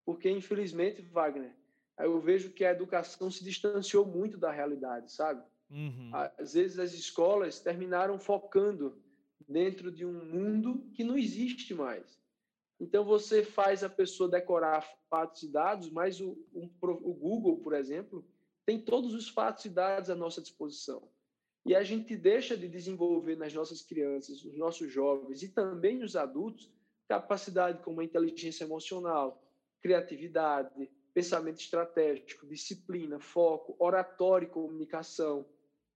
porque 0.04 0.30
infelizmente, 0.30 1.02
Wagner, 1.02 1.54
eu 1.98 2.20
vejo 2.20 2.50
que 2.50 2.64
a 2.64 2.72
educação 2.72 3.30
se 3.30 3.44
distanciou 3.44 4.04
muito 4.04 4.36
da 4.36 4.50
realidade, 4.50 5.12
sabe? 5.12 5.42
Uhum. 5.70 6.10
Às 6.38 6.54
vezes 6.54 6.78
as 6.78 6.92
escolas 6.92 7.60
terminaram 7.60 8.18
focando 8.18 9.00
dentro 9.48 9.90
de 9.90 10.04
um 10.04 10.24
mundo 10.24 10.90
que 10.92 11.04
não 11.04 11.16
existe 11.16 11.74
mais. 11.74 12.18
Então, 12.80 13.04
você 13.04 13.42
faz 13.44 13.84
a 13.84 13.88
pessoa 13.88 14.28
decorar 14.28 14.86
fatos 15.08 15.42
e 15.42 15.48
dados, 15.48 15.88
mas 15.90 16.20
o, 16.20 16.36
o, 16.52 16.68
o 16.82 17.14
Google, 17.14 17.58
por 17.58 17.72
exemplo, 17.72 18.24
tem 18.66 18.80
todos 18.80 19.14
os 19.14 19.28
fatos 19.28 19.64
e 19.64 19.68
dados 19.68 20.10
à 20.10 20.14
nossa 20.14 20.40
disposição. 20.42 21.08
E 21.64 21.74
a 21.74 21.82
gente 21.82 22.14
deixa 22.16 22.56
de 22.56 22.68
desenvolver 22.68 23.36
nas 23.36 23.54
nossas 23.54 23.80
crianças, 23.80 24.44
nos 24.44 24.56
nossos 24.56 24.92
jovens 24.92 25.42
e 25.42 25.48
também 25.48 25.98
nos 25.98 26.14
adultos, 26.14 26.70
capacidade 27.08 27.82
como 27.82 28.00
a 28.00 28.04
inteligência 28.04 28.64
emocional, 28.64 29.42
criatividade, 29.80 30.90
pensamento 31.14 31.60
estratégico, 31.60 32.46
disciplina, 32.46 33.18
foco, 33.18 33.76
oratório 33.78 34.46
e 34.46 34.50
comunicação, 34.50 35.46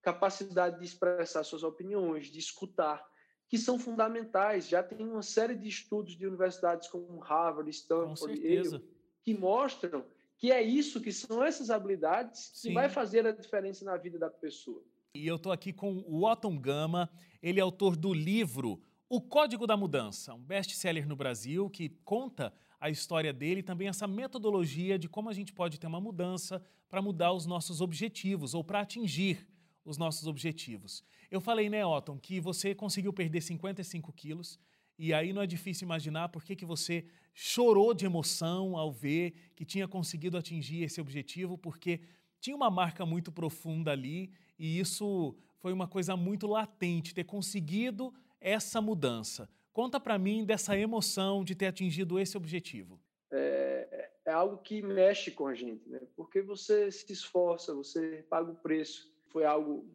capacidade 0.00 0.78
de 0.78 0.84
expressar 0.86 1.44
suas 1.44 1.62
opiniões, 1.62 2.28
de 2.28 2.38
escutar, 2.38 3.06
que 3.48 3.58
são 3.58 3.78
fundamentais. 3.78 4.68
Já 4.68 4.82
tem 4.82 5.06
uma 5.06 5.22
série 5.22 5.54
de 5.54 5.68
estudos 5.68 6.16
de 6.16 6.26
universidades 6.26 6.88
como 6.88 7.18
Harvard, 7.18 7.68
Stanford, 7.70 8.40
Yale, 8.40 8.84
que 9.22 9.34
mostram 9.34 10.04
que 10.38 10.52
é 10.52 10.62
isso, 10.62 11.00
que 11.00 11.12
são 11.12 11.44
essas 11.44 11.68
habilidades 11.68 12.52
Sim. 12.54 12.68
que 12.68 12.74
vai 12.74 12.88
fazer 12.88 13.26
a 13.26 13.32
diferença 13.32 13.84
na 13.84 13.96
vida 13.96 14.18
da 14.18 14.30
pessoa. 14.30 14.84
E 15.14 15.26
eu 15.26 15.36
estou 15.36 15.52
aqui 15.52 15.72
com 15.72 16.04
o 16.06 16.24
Otton 16.26 16.58
Gama, 16.58 17.10
ele 17.42 17.58
é 17.58 17.62
autor 17.62 17.96
do 17.96 18.12
livro 18.12 18.80
O 19.08 19.22
Código 19.22 19.66
da 19.66 19.76
Mudança, 19.76 20.34
um 20.34 20.42
best-seller 20.42 21.08
no 21.08 21.16
Brasil 21.16 21.70
que 21.70 21.88
conta 22.04 22.52
a 22.78 22.90
história 22.90 23.32
dele 23.32 23.60
e 23.60 23.62
também 23.62 23.88
essa 23.88 24.06
metodologia 24.06 24.98
de 24.98 25.08
como 25.08 25.30
a 25.30 25.32
gente 25.32 25.52
pode 25.52 25.80
ter 25.80 25.86
uma 25.86 26.00
mudança 26.00 26.62
para 26.90 27.00
mudar 27.00 27.32
os 27.32 27.46
nossos 27.46 27.80
objetivos 27.80 28.52
ou 28.52 28.62
para 28.62 28.80
atingir 28.80 29.48
os 29.82 29.96
nossos 29.96 30.26
objetivos. 30.26 31.02
Eu 31.30 31.40
falei, 31.40 31.70
né, 31.70 31.84
Otton, 31.86 32.18
que 32.18 32.38
você 32.38 32.74
conseguiu 32.74 33.12
perder 33.12 33.40
55 33.40 34.12
quilos 34.12 34.58
e 34.98 35.14
aí 35.14 35.32
não 35.32 35.40
é 35.40 35.46
difícil 35.46 35.86
imaginar 35.86 36.28
por 36.28 36.44
que, 36.44 36.54
que 36.54 36.66
você 36.66 37.06
chorou 37.32 37.94
de 37.94 38.04
emoção 38.04 38.76
ao 38.76 38.92
ver 38.92 39.32
que 39.56 39.64
tinha 39.64 39.88
conseguido 39.88 40.36
atingir 40.36 40.82
esse 40.82 41.00
objetivo, 41.00 41.56
porque 41.56 42.02
tinha 42.40 42.54
uma 42.54 42.70
marca 42.70 43.06
muito 43.06 43.32
profunda 43.32 43.90
ali 43.90 44.30
e 44.58 44.78
isso 44.78 45.34
foi 45.58 45.72
uma 45.72 45.86
coisa 45.86 46.16
muito 46.16 46.46
latente, 46.46 47.14
ter 47.14 47.24
conseguido 47.24 48.12
essa 48.40 48.80
mudança. 48.80 49.48
Conta 49.72 50.00
para 50.00 50.18
mim 50.18 50.44
dessa 50.44 50.76
emoção 50.76 51.44
de 51.44 51.54
ter 51.54 51.66
atingido 51.66 52.18
esse 52.18 52.36
objetivo. 52.36 53.00
É, 53.30 54.10
é, 54.24 54.32
algo 54.32 54.58
que 54.58 54.82
mexe 54.82 55.30
com 55.30 55.46
a 55.46 55.54
gente, 55.54 55.88
né? 55.88 56.00
Porque 56.16 56.40
você 56.42 56.90
se 56.90 57.12
esforça, 57.12 57.74
você 57.74 58.24
paga 58.28 58.50
o 58.50 58.56
preço. 58.56 59.12
Foi 59.28 59.44
algo 59.44 59.86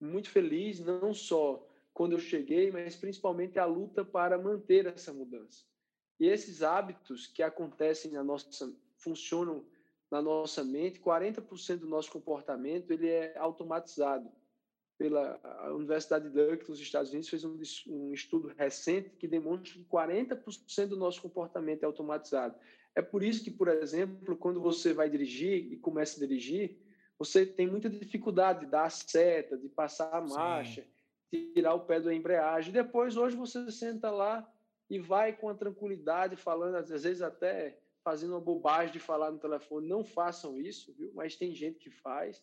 muito 0.00 0.28
feliz, 0.28 0.80
não 0.80 1.14
só 1.14 1.66
quando 1.94 2.12
eu 2.12 2.18
cheguei, 2.18 2.70
mas 2.70 2.96
principalmente 2.96 3.58
a 3.58 3.64
luta 3.64 4.04
para 4.04 4.36
manter 4.36 4.86
essa 4.86 5.12
mudança. 5.12 5.64
E 6.18 6.26
esses 6.26 6.62
hábitos 6.62 7.26
que 7.26 7.42
acontecem 7.42 8.12
na 8.12 8.24
nossa, 8.24 8.72
funcionam 8.98 9.64
na 10.10 10.22
nossa 10.22 10.62
mente, 10.62 11.00
40% 11.00 11.78
do 11.78 11.88
nosso 11.88 12.10
comportamento 12.10 12.90
ele 12.90 13.08
é 13.08 13.36
automatizado. 13.38 14.30
Pela 14.98 15.38
Universidade 15.74 16.30
de 16.30 16.30
Duke, 16.30 16.70
nos 16.70 16.80
Estados 16.80 17.10
Unidos, 17.10 17.28
fez 17.28 17.44
um, 17.44 17.58
um 17.86 18.14
estudo 18.14 18.48
recente 18.56 19.10
que 19.10 19.28
demonstra 19.28 19.74
que 19.74 19.84
40% 19.84 20.86
do 20.86 20.96
nosso 20.96 21.20
comportamento 21.20 21.82
é 21.82 21.86
automatizado. 21.86 22.54
É 22.94 23.02
por 23.02 23.22
isso 23.22 23.44
que, 23.44 23.50
por 23.50 23.68
exemplo, 23.68 24.34
quando 24.38 24.58
você 24.58 24.94
vai 24.94 25.10
dirigir 25.10 25.70
e 25.70 25.76
começa 25.76 26.16
a 26.16 26.26
dirigir, 26.26 26.78
você 27.18 27.44
tem 27.44 27.66
muita 27.66 27.90
dificuldade 27.90 28.60
de 28.60 28.66
dar 28.66 28.84
a 28.84 28.90
seta, 28.90 29.58
de 29.58 29.68
passar 29.68 30.10
a 30.14 30.20
marcha, 30.22 30.86
Sim. 31.30 31.52
tirar 31.52 31.74
o 31.74 31.80
pé 31.80 32.00
da 32.00 32.14
embreagem. 32.14 32.72
Depois, 32.72 33.18
hoje, 33.18 33.36
você 33.36 33.70
senta 33.70 34.10
lá 34.10 34.50
e 34.88 34.98
vai 34.98 35.34
com 35.34 35.50
a 35.50 35.54
tranquilidade, 35.54 36.36
falando, 36.36 36.76
às 36.76 36.88
vezes 36.88 37.20
até 37.20 37.78
fazendo 38.06 38.34
uma 38.34 38.40
bobagem 38.40 38.92
de 38.92 39.00
falar 39.00 39.32
no 39.32 39.38
telefone. 39.40 39.88
Não 39.88 40.04
façam 40.04 40.56
isso, 40.56 40.94
viu? 40.94 41.10
Mas 41.12 41.34
tem 41.34 41.52
gente 41.52 41.80
que 41.80 41.90
faz, 41.90 42.40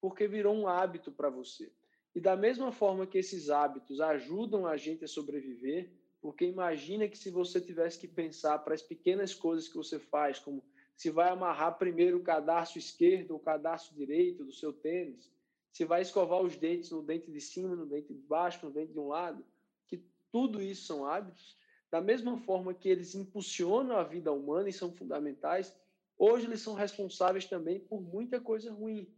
porque 0.00 0.26
virou 0.26 0.52
um 0.52 0.66
hábito 0.66 1.12
para 1.12 1.30
você. 1.30 1.72
E 2.16 2.20
da 2.20 2.34
mesma 2.34 2.72
forma 2.72 3.06
que 3.06 3.18
esses 3.18 3.48
hábitos 3.48 4.00
ajudam 4.00 4.66
a 4.66 4.76
gente 4.76 5.04
a 5.04 5.08
sobreviver, 5.08 5.88
porque 6.20 6.44
imagina 6.44 7.06
que 7.06 7.16
se 7.16 7.30
você 7.30 7.60
tivesse 7.60 7.96
que 7.96 8.08
pensar 8.08 8.58
para 8.58 8.74
as 8.74 8.82
pequenas 8.82 9.32
coisas 9.32 9.68
que 9.68 9.76
você 9.76 10.00
faz, 10.00 10.40
como 10.40 10.64
se 10.96 11.10
vai 11.10 11.28
amarrar 11.28 11.78
primeiro 11.78 12.18
o 12.18 12.24
cadarço 12.24 12.76
esquerdo 12.76 13.30
ou 13.30 13.36
o 13.36 13.40
cadarço 13.40 13.94
direito 13.94 14.44
do 14.44 14.52
seu 14.52 14.72
tênis, 14.72 15.32
se 15.70 15.84
vai 15.84 16.02
escovar 16.02 16.42
os 16.42 16.56
dentes 16.56 16.90
no 16.90 17.02
dente 17.02 17.30
de 17.30 17.40
cima, 17.40 17.76
no 17.76 17.86
dente 17.86 18.12
de 18.12 18.22
baixo, 18.22 18.66
no 18.66 18.72
dente 18.72 18.92
de 18.92 18.98
um 18.98 19.06
lado, 19.06 19.46
que 19.86 20.04
tudo 20.32 20.60
isso 20.60 20.86
são 20.86 21.06
hábitos, 21.06 21.56
da 21.94 22.00
mesma 22.00 22.36
forma 22.36 22.74
que 22.74 22.88
eles 22.88 23.14
impulsionam 23.14 23.96
a 23.96 24.02
vida 24.02 24.32
humana 24.32 24.68
e 24.68 24.72
são 24.72 24.90
fundamentais, 24.90 25.72
hoje 26.18 26.44
eles 26.44 26.60
são 26.60 26.74
responsáveis 26.74 27.44
também 27.44 27.78
por 27.78 28.02
muita 28.02 28.40
coisa 28.40 28.72
ruim, 28.72 29.08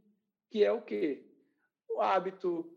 que 0.50 0.62
é 0.62 0.70
o 0.70 0.82
quê? 0.82 1.24
O 1.88 2.02
hábito, 2.02 2.70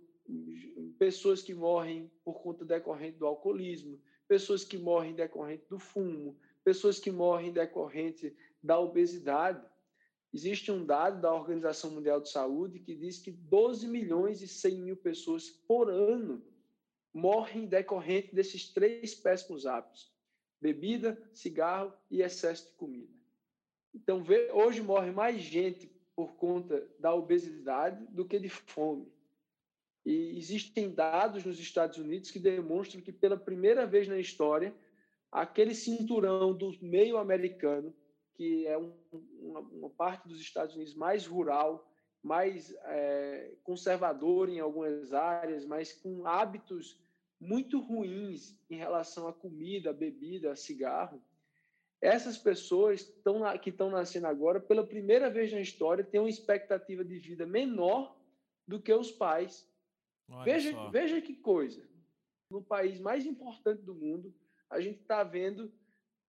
pessoas 0.98 1.42
que 1.42 1.54
morrem 1.54 2.10
por 2.24 2.42
conta 2.42 2.64
decorrente 2.64 3.18
do 3.18 3.28
alcoolismo, 3.28 4.00
pessoas 4.26 4.64
que 4.64 4.78
morrem 4.78 5.14
decorrente 5.14 5.66
do 5.68 5.78
fumo, 5.78 6.40
pessoas 6.64 6.98
que 6.98 7.12
morrem 7.12 7.52
decorrente 7.52 8.34
da 8.64 8.80
obesidade. 8.80 9.62
Existe 10.34 10.72
um 10.72 10.86
dado 10.86 11.20
da 11.20 11.34
Organização 11.34 11.92
Mundial 11.92 12.22
de 12.22 12.30
Saúde 12.30 12.80
que 12.80 12.96
diz 12.96 13.20
que 13.20 13.32
12 13.32 13.86
milhões 13.86 14.42
e 14.42 14.48
100 14.48 14.78
mil 14.78 14.96
pessoas 14.96 15.50
por 15.50 15.90
ano 15.90 16.42
morrem 17.14 17.66
decorrente 17.66 18.34
desses 18.34 18.72
três 18.72 19.16
péssimos 19.16 19.66
hábitos: 19.66 20.12
bebida, 20.62 21.22
cigarro 21.34 21.94
e 22.10 22.22
excesso 22.22 22.66
de 22.66 22.74
comida. 22.74 23.14
Então, 23.94 24.24
hoje 24.54 24.82
morre 24.82 25.12
mais 25.12 25.42
gente 25.42 25.88
por 26.16 26.36
conta 26.36 26.86
da 27.00 27.14
obesidade 27.14 28.06
do 28.08 28.26
que 28.26 28.40
de 28.40 28.50
fome. 28.50 29.12
E 30.06 30.38
existem 30.38 30.94
dados 30.94 31.44
nos 31.44 31.60
Estados 31.60 31.98
Unidos 31.98 32.32
que 32.32 32.40
demonstram 32.40 33.02
que, 33.02 33.12
pela 33.12 33.38
primeira 33.38 33.86
vez 33.86 34.08
na 34.08 34.18
história, 34.18 34.74
aquele 35.32 35.74
cinturão 35.74 36.54
do 36.54 36.72
meio 36.82 37.18
americano, 37.18 37.94
que 38.34 38.66
é 38.66 38.78
um, 38.78 38.94
uma, 39.40 39.60
uma, 39.60 39.90
parte 39.90 40.28
dos 40.28 40.40
Estados 40.40 40.76
Unidos 40.76 40.96
mais 40.96 41.26
rural, 41.26 41.89
mais 42.24 42.76
é, 42.86 43.54
conservador 43.64 44.50
em 44.50 44.60
algumas 44.60 45.14
áreas, 45.14 45.66
mas 45.66 45.94
com 45.94 46.26
hábitos 46.26 47.00
muito 47.40 47.80
ruins 47.80 48.58
em 48.70 48.76
relação 48.76 49.28
à 49.28 49.34
comida, 49.34 49.92
à 49.92 49.94
bebida, 49.94 50.52
a 50.52 50.56
cigarro. 50.56 51.22
Essas 52.02 52.38
pessoas 52.38 53.04
tão, 53.24 53.42
que 53.60 53.70
estão 53.70 53.90
nascendo 53.90 54.28
agora, 54.28 54.60
pela 54.60 54.86
primeira 54.86 55.30
vez 55.30 55.52
na 55.52 55.60
história, 55.60 56.04
têm 56.04 56.20
uma 56.20 56.30
expectativa 56.30 57.04
de 57.04 57.18
vida 57.18 57.46
menor 57.46 58.18
do 58.68 58.82
que 58.82 58.94
os 58.94 59.12
pais. 59.12 59.68
veja, 60.44 60.90
veja 60.90 61.22
que 61.22 61.34
coisa. 61.34 61.88
No 62.50 62.62
país 62.62 63.00
mais 63.00 63.26
importante 63.26 63.82
do 63.82 63.94
mundo, 63.94 64.34
a 64.70 64.80
gente 64.80 65.02
está 65.02 65.24
vendo 65.24 65.72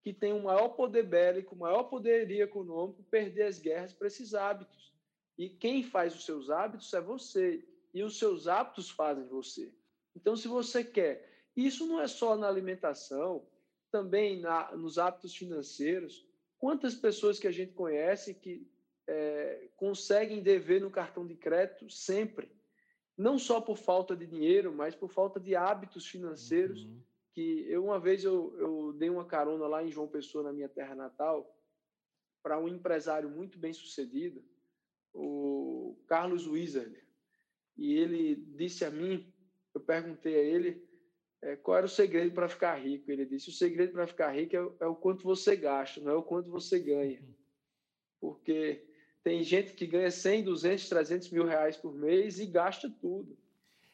que 0.03 0.11
tem 0.11 0.33
o 0.33 0.43
maior 0.43 0.69
poder 0.69 1.03
bélico, 1.03 1.55
o 1.55 1.59
maior 1.59 1.83
poderio 1.83 2.43
econômico, 2.43 3.03
perder 3.03 3.43
as 3.43 3.59
guerras 3.59 3.93
para 3.93 4.07
esses 4.07 4.33
hábitos. 4.33 4.91
E 5.37 5.49
quem 5.49 5.83
faz 5.83 6.15
os 6.15 6.25
seus 6.25 6.49
hábitos 6.49 6.93
é 6.93 7.01
você. 7.01 7.63
E 7.93 8.03
os 8.03 8.17
seus 8.17 8.47
hábitos 8.47 8.89
fazem 8.89 9.25
você. 9.27 9.73
Então, 10.15 10.35
se 10.35 10.47
você 10.47 10.83
quer, 10.83 11.29
isso 11.55 11.85
não 11.85 11.99
é 11.99 12.07
só 12.07 12.35
na 12.35 12.47
alimentação, 12.47 13.45
também 13.91 14.39
na, 14.39 14.75
nos 14.75 14.97
hábitos 14.97 15.35
financeiros. 15.35 16.25
Quantas 16.57 16.95
pessoas 16.95 17.39
que 17.39 17.47
a 17.47 17.51
gente 17.51 17.73
conhece 17.73 18.33
que 18.33 18.65
é, 19.07 19.67
conseguem 19.75 20.41
dever 20.41 20.81
no 20.81 20.89
cartão 20.89 21.25
de 21.25 21.35
crédito 21.35 21.89
sempre? 21.89 22.51
Não 23.17 23.37
só 23.37 23.59
por 23.59 23.77
falta 23.77 24.15
de 24.15 24.25
dinheiro, 24.25 24.73
mas 24.73 24.95
por 24.95 25.09
falta 25.09 25.39
de 25.39 25.55
hábitos 25.55 26.07
financeiros. 26.07 26.85
Uhum. 26.85 27.01
Que 27.33 27.65
eu, 27.69 27.85
uma 27.85 27.99
vez, 27.99 28.23
eu, 28.23 28.53
eu 28.57 28.93
dei 28.93 29.09
uma 29.09 29.25
carona 29.25 29.65
lá 29.67 29.83
em 29.83 29.91
João 29.91 30.07
Pessoa, 30.07 30.43
na 30.43 30.53
minha 30.53 30.67
terra 30.67 30.95
natal, 30.95 31.57
para 32.43 32.59
um 32.59 32.67
empresário 32.67 33.29
muito 33.29 33.57
bem 33.57 33.71
sucedido, 33.71 34.43
o 35.13 35.97
Carlos 36.07 36.47
Wizard. 36.47 36.95
E 37.77 37.93
ele 37.97 38.35
disse 38.35 38.85
a 38.85 38.91
mim 38.91 39.31
eu 39.73 39.81
perguntei 39.81 40.35
a 40.35 40.43
ele 40.43 40.83
é, 41.41 41.55
qual 41.55 41.77
era 41.77 41.85
o 41.85 41.89
segredo 41.89 42.33
para 42.33 42.47
ficar 42.47 42.75
rico. 42.75 43.09
Ele 43.09 43.25
disse: 43.25 43.49
o 43.49 43.53
segredo 43.53 43.93
para 43.93 44.07
ficar 44.07 44.31
rico 44.31 44.55
é, 44.55 44.85
é, 44.85 44.87
o 44.87 44.95
quanto 44.95 45.23
você 45.23 45.55
gasta, 45.55 45.99
não 46.01 46.11
é 46.11 46.15
o 46.15 46.23
quanto 46.23 46.49
você 46.49 46.79
ganha. 46.79 47.19
Uhum. 47.19 47.33
Porque 48.19 48.85
tem 49.23 49.43
gente 49.43 49.73
que 49.73 49.87
ganha 49.87 50.11
100, 50.11 50.43
200, 50.43 50.89
300 50.89 51.31
mil 51.31 51.45
reais 51.45 51.77
por 51.77 51.93
mês 51.93 52.39
e 52.39 52.45
gasta 52.45 52.89
tudo. 52.89 53.37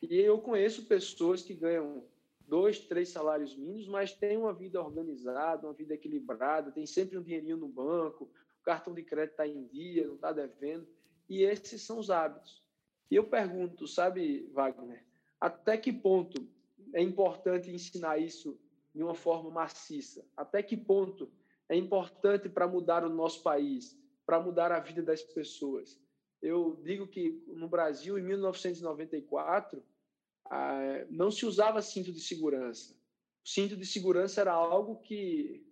E 0.01 0.15
eu 0.15 0.39
conheço 0.39 0.88
pessoas 0.88 1.41
que 1.41 1.53
ganham 1.53 2.05
dois, 2.47 2.79
três 2.79 3.09
salários 3.09 3.55
mínimos, 3.55 3.88
mas 3.88 4.13
têm 4.13 4.38
uma 4.38 4.53
vida 4.53 4.81
organizada, 4.81 5.67
uma 5.67 5.74
vida 5.74 5.93
equilibrada, 5.93 6.71
tem 6.71 6.86
sempre 6.86 7.17
um 7.17 7.24
dinheirinho 7.24 7.57
no 7.57 7.67
banco, 7.67 8.25
o 8.62 8.63
cartão 8.63 8.93
de 8.93 9.03
crédito 9.03 9.31
está 9.31 9.47
em 9.47 9.65
dia, 9.67 10.07
não 10.07 10.15
está 10.15 10.31
devendo. 10.31 10.88
E 11.29 11.43
esses 11.43 11.81
são 11.81 12.00
os 12.00 12.10
hábitos. 12.10 12.63
E 13.10 13.15
eu 13.15 13.25
pergunto, 13.25 13.88
sabe, 13.88 14.50
Wagner, 14.53 15.05
até 15.39 15.77
que 15.77 15.91
ponto 15.91 16.48
é 16.93 17.01
importante 17.01 17.72
ensinar 17.72 18.17
isso 18.17 18.60
de 18.93 19.03
uma 19.03 19.15
forma 19.15 19.50
maciça? 19.50 20.25
Até 20.36 20.62
que 20.63 20.75
ponto 20.75 21.31
é 21.69 21.75
importante 21.75 22.50
para 22.50 22.67
mudar 22.67 23.03
o 23.03 23.10
nosso 23.10 23.43
país, 23.43 23.98
para 24.25 24.39
mudar 24.39 24.72
a 24.72 24.79
vida 24.79 25.01
das 25.01 25.22
pessoas? 25.22 26.00
Eu 26.41 26.79
digo 26.84 27.07
que 27.07 27.43
no 27.48 27.67
Brasil, 27.67 28.17
em 28.17 28.24
1994, 28.24 29.84
ah, 30.50 31.05
não 31.10 31.31
se 31.31 31.46
usava 31.46 31.81
cinto 31.81 32.12
de 32.12 32.19
segurança. 32.19 32.96
Cinto 33.43 33.75
de 33.75 33.86
segurança 33.86 34.41
era 34.41 34.51
algo 34.51 34.98
que 34.98 35.65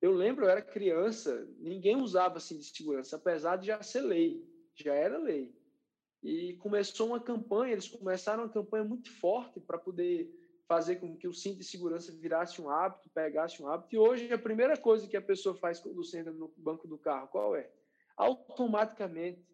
eu 0.00 0.12
lembro, 0.12 0.44
eu 0.44 0.50
era 0.50 0.60
criança, 0.60 1.48
ninguém 1.58 1.96
usava 1.96 2.40
cinto 2.40 2.60
de 2.60 2.76
segurança, 2.76 3.16
apesar 3.16 3.56
de 3.56 3.68
já 3.68 3.80
ser 3.82 4.00
lei, 4.00 4.44
já 4.74 4.94
era 4.94 5.18
lei. 5.18 5.54
E 6.22 6.54
começou 6.54 7.08
uma 7.08 7.20
campanha, 7.20 7.72
eles 7.72 7.88
começaram 7.88 8.44
uma 8.44 8.52
campanha 8.52 8.84
muito 8.84 9.10
forte 9.10 9.58
para 9.60 9.78
poder 9.78 10.30
fazer 10.66 10.96
com 10.96 11.16
que 11.16 11.26
o 11.26 11.34
cinto 11.34 11.58
de 11.58 11.64
segurança 11.64 12.12
virasse 12.12 12.62
um 12.62 12.70
hábito, 12.70 13.10
pegasse 13.10 13.62
um 13.62 13.68
hábito. 13.68 13.94
E 13.94 13.98
hoje 13.98 14.32
a 14.32 14.38
primeira 14.38 14.76
coisa 14.76 15.08
que 15.08 15.16
a 15.16 15.22
pessoa 15.22 15.54
faz 15.54 15.80
quando 15.80 16.04
senta 16.04 16.30
no 16.30 16.52
banco 16.56 16.86
do 16.86 16.96
carro, 16.96 17.28
qual 17.28 17.56
é? 17.56 17.70
Automaticamente. 18.16 19.44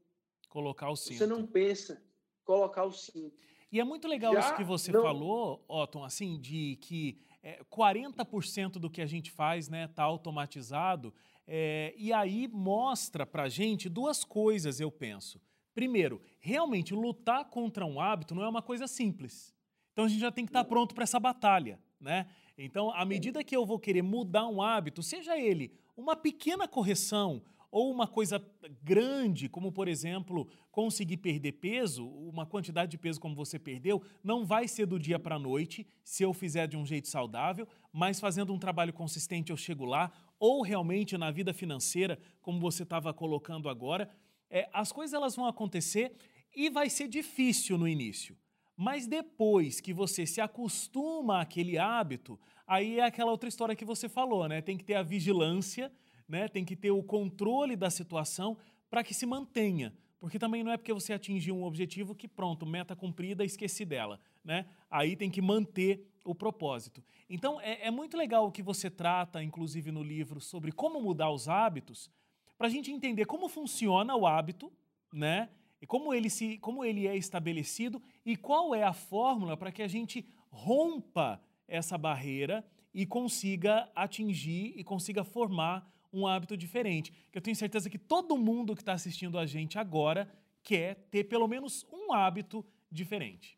Colocar 0.49 0.91
o 0.91 0.97
cinto. 0.97 1.19
Você 1.19 1.27
não 1.27 1.47
pensa, 1.47 2.03
colocar 2.45 2.85
o 2.85 2.93
cinto. 2.93 3.37
E 3.71 3.81
é 3.81 3.85
muito 3.85 4.09
legal 4.09 4.33
Já 4.33 4.41
isso 4.41 4.57
que 4.57 4.65
você 4.65 4.93
não... 4.93 5.03
falou, 5.03 5.65
Otton, 5.69 6.05
assim, 6.05 6.39
de 6.41 6.77
que 6.77 7.19
é, 7.43 7.63
40% 7.65 8.73
do 8.73 8.91
que 8.91 9.01
a 9.01 9.07
gente 9.07 9.31
faz 9.31 9.69
né, 9.69 9.89
tá 9.89 10.03
automatizado. 10.03 11.15
É, 11.51 11.95
e 11.97 12.13
aí 12.13 12.47
mostra 12.47 13.25
para 13.25 13.49
gente 13.49 13.89
duas 13.89 14.23
coisas, 14.23 14.81
eu 14.81 14.91
penso. 14.91 15.41
Primeiro, 15.75 16.21
realmente 16.39 16.95
lutar 16.95 17.47
contra 17.47 17.87
um 17.87 17.99
hábito 17.99 18.35
não 18.35 18.43
é 18.43 18.49
uma 18.49 18.61
coisa 18.61 18.87
simples. 18.87 19.55
Então 19.93 20.05
a 20.05 20.09
gente 20.09 20.21
já 20.21 20.31
tem 20.31 20.45
que 20.45 20.51
estar 20.51 20.63
tá 20.63 20.69
pronto 20.69 20.95
para 20.95 21.05
essa 21.05 21.19
batalha, 21.19 21.81
né? 21.99 22.29
Então, 22.59 22.91
à 22.91 23.05
medida 23.05 23.43
que 23.43 23.57
eu 23.57 23.65
vou 23.65 23.79
querer 23.79 24.03
mudar 24.03 24.47
um 24.47 24.61
hábito, 24.61 25.03
seja 25.03 25.39
ele 25.39 25.73
uma 25.97 26.15
pequena 26.15 26.69
correção 26.69 27.43
ou 27.71 27.91
uma 27.91 28.07
coisa 28.07 28.45
grande, 28.83 29.49
como 29.49 29.71
por 29.71 29.89
exemplo, 29.89 30.49
conseguir 30.71 31.19
perder 31.19 31.53
peso, 31.53 32.07
uma 32.07 32.47
quantidade 32.47 32.91
de 32.91 32.99
peso 32.99 33.21
como 33.21 33.35
você 33.35 33.59
perdeu, 33.59 34.03
não 34.23 34.45
vai 34.45 34.67
ser 34.67 34.87
do 34.87 34.99
dia 34.99 35.19
para 35.19 35.37
a 35.37 35.39
noite, 35.39 35.87
se 36.03 36.23
eu 36.23 36.33
fizer 36.33 36.67
de 36.67 36.77
um 36.77 36.87
jeito 36.87 37.09
saudável, 37.09 37.69
mas 37.93 38.21
fazendo 38.21 38.53
um 38.53 38.59
trabalho 38.59 38.93
consistente 38.93 39.51
eu 39.51 39.57
chego 39.57 39.85
lá, 39.85 40.11
ou 40.39 40.63
realmente 40.63 41.17
na 41.19 41.31
vida 41.31 41.53
financeira, 41.53 42.19
como 42.41 42.61
você 42.61 42.83
estava 42.83 43.13
colocando 43.13 43.69
agora, 43.69 44.11
é, 44.51 44.69
as 44.73 44.93
coisas 44.93 45.15
elas 45.15 45.37
vão 45.37 45.47
acontecer 45.47 46.15
e 46.55 46.71
vai 46.71 46.89
ser 46.89 47.09
difícil 47.09 47.77
no 47.77 47.87
início. 47.87 48.37
Mas 48.77 49.07
depois 49.07 49.81
que 49.81 49.93
você 49.93 50.25
se 50.25 50.41
acostuma 50.41 51.41
àquele 51.41 51.77
hábito, 51.77 52.39
aí 52.67 53.01
é 53.01 53.05
aquela 53.05 53.31
outra 53.31 53.49
história 53.49 53.75
que 53.75 53.85
você 53.85 54.09
falou, 54.09 54.47
né? 54.47 54.63
Tem 54.63 54.77
que 54.77 54.85
ter 54.85 54.95
a 54.95 55.03
vigilância, 55.03 55.93
né? 56.29 56.47
Tem 56.47 56.65
que 56.65 56.77
ter 56.77 56.93
o 56.93 57.03
controle 57.03 57.75
da 57.75 57.91
situação 57.91 58.57
para 58.89 59.03
que 59.03 59.13
se 59.13 59.27
mantenha. 59.27 59.93
Porque 60.21 60.39
também 60.39 60.63
não 60.63 60.73
é 60.73 60.77
porque 60.77 60.93
você 60.93 61.13
atingiu 61.13 61.57
um 61.57 61.65
objetivo 61.65 62.15
que 62.15 62.29
pronto, 62.29 62.65
meta 62.65 62.95
cumprida, 62.95 63.45
esqueci 63.45 63.85
dela, 63.85 64.21
né? 64.45 64.67
Aí 64.91 65.17
tem 65.17 65.31
que 65.31 65.43
manter 65.43 66.07
o 66.25 66.35
propósito. 66.35 67.03
Então 67.29 67.61
é, 67.61 67.87
é 67.87 67.91
muito 67.91 68.17
legal 68.17 68.47
o 68.47 68.53
que 68.53 68.63
você 68.63 68.91
trata, 68.91 69.43
inclusive 69.43 69.91
no 69.91 70.03
livro, 70.03 70.41
sobre 70.41 70.73
como 70.73 71.01
mudar 71.01 71.31
os 71.31 71.49
hábitos, 71.49 72.11
para 72.57 72.67
a 72.67 72.71
gente 72.71 72.91
entender 72.91 73.25
como 73.25 73.49
funciona 73.49 74.15
o 74.17 74.27
hábito, 74.27 74.73
né? 75.13 75.49
E 75.81 75.87
como 75.87 76.13
ele, 76.13 76.29
se, 76.29 76.59
como 76.59 76.85
ele 76.85 77.07
é 77.07 77.17
estabelecido 77.17 78.03
e 78.27 78.37
qual 78.37 78.75
é 78.75 78.83
a 78.83 78.93
fórmula 78.93 79.57
para 79.57 79.71
que 79.71 79.83
a 79.83 79.89
gente 79.89 80.27
rompa 80.51 81.41
essa 81.69 81.97
barreira 81.97 82.65
e 82.93 83.07
consiga 83.07 83.89
atingir 83.95 84.75
e 84.77 84.83
consiga 84.83 85.23
formar 85.23 85.89
um 86.13 86.27
hábito 86.27 86.57
diferente. 86.57 87.13
Eu 87.33 87.41
tenho 87.41 87.55
certeza 87.55 87.91
que 87.91 87.99
todo 87.99 88.37
mundo 88.37 88.75
que 88.75 88.83
está 88.83 88.93
assistindo 88.93 89.39
a 89.39 89.47
gente 89.47 89.79
agora 89.79 90.29
quer 90.63 90.97
ter 91.11 91.25
pelo 91.25 91.47
menos 91.47 91.87
um 91.93 92.13
hábito 92.13 92.65
diferente. 92.91 93.58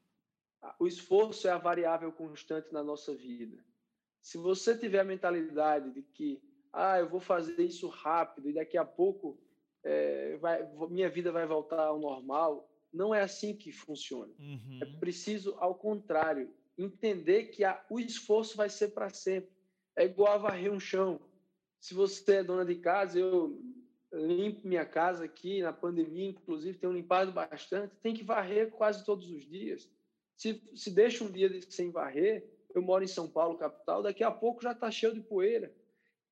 O 0.78 0.86
esforço 0.86 1.48
é 1.48 1.50
a 1.50 1.58
variável 1.58 2.12
constante 2.12 2.72
na 2.72 2.82
nossa 2.82 3.14
vida. 3.14 3.58
Se 4.20 4.36
você 4.36 4.76
tiver 4.76 5.00
a 5.00 5.04
mentalidade 5.04 5.90
de 5.90 6.02
que 6.02 6.42
ah, 6.72 6.98
eu 6.98 7.08
vou 7.08 7.20
fazer 7.20 7.62
isso 7.62 7.88
rápido 7.88 8.48
e 8.48 8.52
daqui 8.52 8.76
a 8.76 8.84
pouco 8.84 9.38
é, 9.82 10.36
vai, 10.36 10.68
minha 10.88 11.08
vida 11.08 11.32
vai 11.32 11.46
voltar 11.46 11.86
ao 11.86 11.98
normal. 11.98 12.70
Não 12.92 13.14
é 13.14 13.22
assim 13.22 13.54
que 13.54 13.72
funciona. 13.72 14.32
Uhum. 14.38 14.78
É 14.82 14.86
preciso, 14.98 15.56
ao 15.58 15.74
contrário, 15.74 16.52
entender 16.76 17.46
que 17.46 17.64
a, 17.64 17.82
o 17.88 17.98
esforço 17.98 18.56
vai 18.56 18.68
ser 18.68 18.88
para 18.88 19.08
sempre. 19.10 19.50
É 19.96 20.04
igual 20.04 20.34
a 20.34 20.38
varrer 20.38 20.72
um 20.72 20.80
chão. 20.80 21.20
Se 21.80 21.94
você 21.94 22.36
é 22.36 22.44
dona 22.44 22.64
de 22.64 22.76
casa, 22.76 23.18
eu 23.18 23.58
limpo 24.12 24.66
minha 24.66 24.84
casa 24.84 25.24
aqui, 25.24 25.62
na 25.62 25.72
pandemia, 25.72 26.28
inclusive, 26.28 26.78
tenho 26.78 26.92
limpado 26.92 27.32
bastante, 27.32 27.94
tem 28.02 28.12
que 28.12 28.24
varrer 28.24 28.70
quase 28.70 29.04
todos 29.04 29.30
os 29.30 29.48
dias. 29.48 29.88
Se, 30.40 30.58
se 30.74 30.90
deixa 30.90 31.22
um 31.22 31.30
dia 31.30 31.60
sem 31.68 31.90
varrer, 31.90 32.50
eu 32.74 32.80
moro 32.80 33.04
em 33.04 33.06
São 33.06 33.28
Paulo, 33.28 33.58
capital, 33.58 34.02
daqui 34.02 34.24
a 34.24 34.30
pouco 34.30 34.62
já 34.62 34.72
está 34.72 34.90
cheio 34.90 35.12
de 35.12 35.20
poeira. 35.20 35.70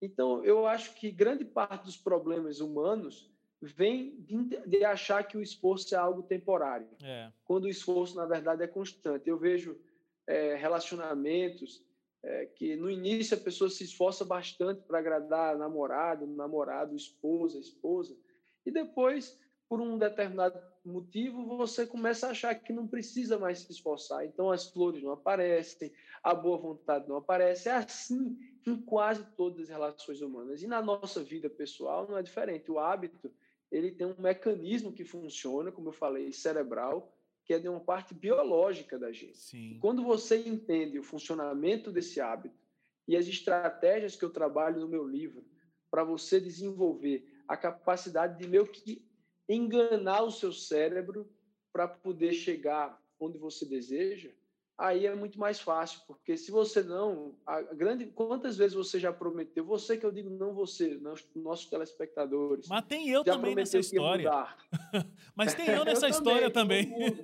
Então, 0.00 0.42
eu 0.42 0.66
acho 0.66 0.94
que 0.94 1.10
grande 1.10 1.44
parte 1.44 1.84
dos 1.84 1.98
problemas 1.98 2.58
humanos 2.58 3.30
vem 3.60 4.24
de 4.66 4.82
achar 4.82 5.24
que 5.24 5.36
o 5.36 5.42
esforço 5.42 5.94
é 5.94 5.98
algo 5.98 6.22
temporário, 6.22 6.88
é. 7.02 7.30
quando 7.44 7.64
o 7.64 7.68
esforço, 7.68 8.16
na 8.16 8.24
verdade, 8.24 8.62
é 8.62 8.66
constante. 8.66 9.28
Eu 9.28 9.36
vejo 9.36 9.78
é, 10.26 10.54
relacionamentos 10.54 11.84
é, 12.22 12.46
que, 12.46 12.76
no 12.76 12.90
início, 12.90 13.36
a 13.36 13.40
pessoa 13.40 13.68
se 13.68 13.84
esforça 13.84 14.24
bastante 14.24 14.80
para 14.84 15.00
agradar 15.00 15.58
namorado, 15.58 16.26
namorado, 16.26 16.96
esposa, 16.96 17.58
esposa, 17.58 18.16
e 18.64 18.70
depois, 18.70 19.38
por 19.68 19.82
um 19.82 19.98
determinado 19.98 20.58
motivo, 20.88 21.56
você 21.56 21.86
começa 21.86 22.26
a 22.26 22.30
achar 22.30 22.54
que 22.54 22.72
não 22.72 22.86
precisa 22.86 23.38
mais 23.38 23.60
se 23.60 23.72
esforçar. 23.72 24.24
Então, 24.24 24.50
as 24.50 24.68
flores 24.70 25.02
não 25.02 25.12
aparecem, 25.12 25.92
a 26.22 26.34
boa 26.34 26.58
vontade 26.58 27.08
não 27.08 27.16
aparece. 27.16 27.68
É 27.68 27.76
assim 27.76 28.38
em 28.66 28.76
quase 28.76 29.24
todas 29.36 29.62
as 29.62 29.68
relações 29.68 30.20
humanas. 30.20 30.62
E 30.62 30.66
na 30.66 30.82
nossa 30.82 31.22
vida 31.22 31.48
pessoal 31.48 32.06
não 32.08 32.18
é 32.18 32.22
diferente. 32.22 32.70
O 32.70 32.78
hábito 32.78 33.32
ele 33.70 33.92
tem 33.92 34.06
um 34.06 34.14
mecanismo 34.18 34.92
que 34.92 35.04
funciona, 35.04 35.70
como 35.70 35.88
eu 35.88 35.92
falei, 35.92 36.32
cerebral, 36.32 37.14
que 37.44 37.54
é 37.54 37.58
de 37.58 37.68
uma 37.68 37.80
parte 37.80 38.14
biológica 38.14 38.98
da 38.98 39.12
gente. 39.12 39.38
Sim. 39.38 39.78
Quando 39.80 40.02
você 40.02 40.36
entende 40.46 40.98
o 40.98 41.02
funcionamento 41.02 41.90
desse 41.90 42.20
hábito 42.20 42.58
e 43.06 43.16
as 43.16 43.26
estratégias 43.26 44.16
que 44.16 44.24
eu 44.24 44.30
trabalho 44.30 44.80
no 44.80 44.88
meu 44.88 45.06
livro 45.06 45.44
para 45.90 46.04
você 46.04 46.40
desenvolver 46.40 47.26
a 47.46 47.56
capacidade 47.56 48.38
de 48.38 48.46
meio 48.46 48.66
que 48.66 49.07
enganar 49.48 50.22
o 50.22 50.30
seu 50.30 50.52
cérebro 50.52 51.28
para 51.72 51.88
poder 51.88 52.32
chegar 52.32 53.00
onde 53.20 53.38
você 53.38 53.66
deseja, 53.66 54.30
aí 54.76 55.06
é 55.06 55.14
muito 55.14 55.38
mais 55.38 55.58
fácil, 55.60 56.00
porque 56.06 56.36
se 56.36 56.50
você 56.50 56.82
não, 56.82 57.34
a 57.44 57.62
grande, 57.62 58.06
quantas 58.06 58.56
vezes 58.56 58.74
você 58.74 59.00
já 59.00 59.12
prometeu, 59.12 59.64
você 59.64 59.96
que 59.96 60.06
eu 60.06 60.12
digo 60.12 60.30
não 60.30 60.54
você, 60.54 61.00
nossos 61.34 61.66
telespectadores. 61.66 62.68
Mas 62.68 62.84
tem 62.84 63.08
eu 63.08 63.24
também 63.24 63.54
nessa 63.54 63.78
história. 63.78 64.30
Mas 65.34 65.54
tem 65.54 65.68
eu 65.68 65.84
nessa 65.86 66.06
eu 66.06 66.10
história 66.10 66.50
também. 66.50 66.88
também. 66.88 67.18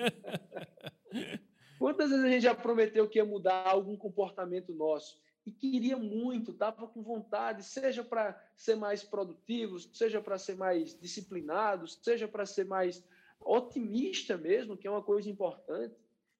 quantas 1.79 2.11
vezes 2.11 2.25
a 2.25 2.29
gente 2.29 2.43
já 2.43 2.55
prometeu 2.55 3.09
que 3.09 3.19
ia 3.19 3.25
mudar 3.25 3.69
algum 3.69 3.97
comportamento 3.97 4.73
nosso 4.73 5.23
e 5.47 5.53
queria 5.53 5.97
muito, 5.97 6.53
estava 6.53 6.87
com 6.87 7.03
vontade, 7.03 7.63
seja 7.63 8.03
para 8.03 8.41
ser 8.57 8.77
mais 8.77 9.03
produtivo, 9.03 9.79
seja 9.79 10.21
para 10.21 10.39
ser 10.39 10.57
mais 10.57 10.99
disciplinado, 10.99 11.87
seja 11.87 12.27
para 12.27 12.47
ser 12.47 12.65
mais 12.65 13.05
otimista 13.41 14.39
mesmo, 14.39 14.77
que 14.77 14.87
é 14.87 14.91
uma 14.91 15.03
coisa 15.03 15.29
importante 15.29 15.95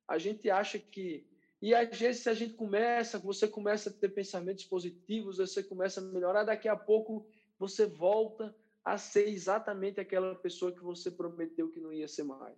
a 0.07 0.19
gente 0.19 0.51
acha 0.51 0.79
que. 0.79 1.27
E 1.61 1.75
às 1.75 1.99
vezes, 1.99 2.23
se 2.23 2.29
a 2.29 2.35
gente 2.35 2.55
começa, 2.55 3.19
você 3.19 3.49
começa 3.49 3.89
a 3.89 3.93
ter 3.93 4.11
pensamentos 4.11 4.65
positivos, 4.65 5.39
você 5.39 5.63
começa 5.63 6.01
a 6.01 6.05
melhorar, 6.05 6.45
daqui 6.45 6.69
a 6.69 6.77
pouco 6.77 7.27
você 7.59 7.87
volta 7.87 8.55
a 8.85 8.99
ser 8.99 9.29
exatamente 9.29 9.99
aquela 9.99 10.35
pessoa 10.35 10.73
que 10.73 10.83
você 10.83 11.11
prometeu 11.11 11.71
que 11.71 11.81
não 11.81 11.91
ia 11.91 12.07
ser 12.07 12.25
mais. 12.25 12.55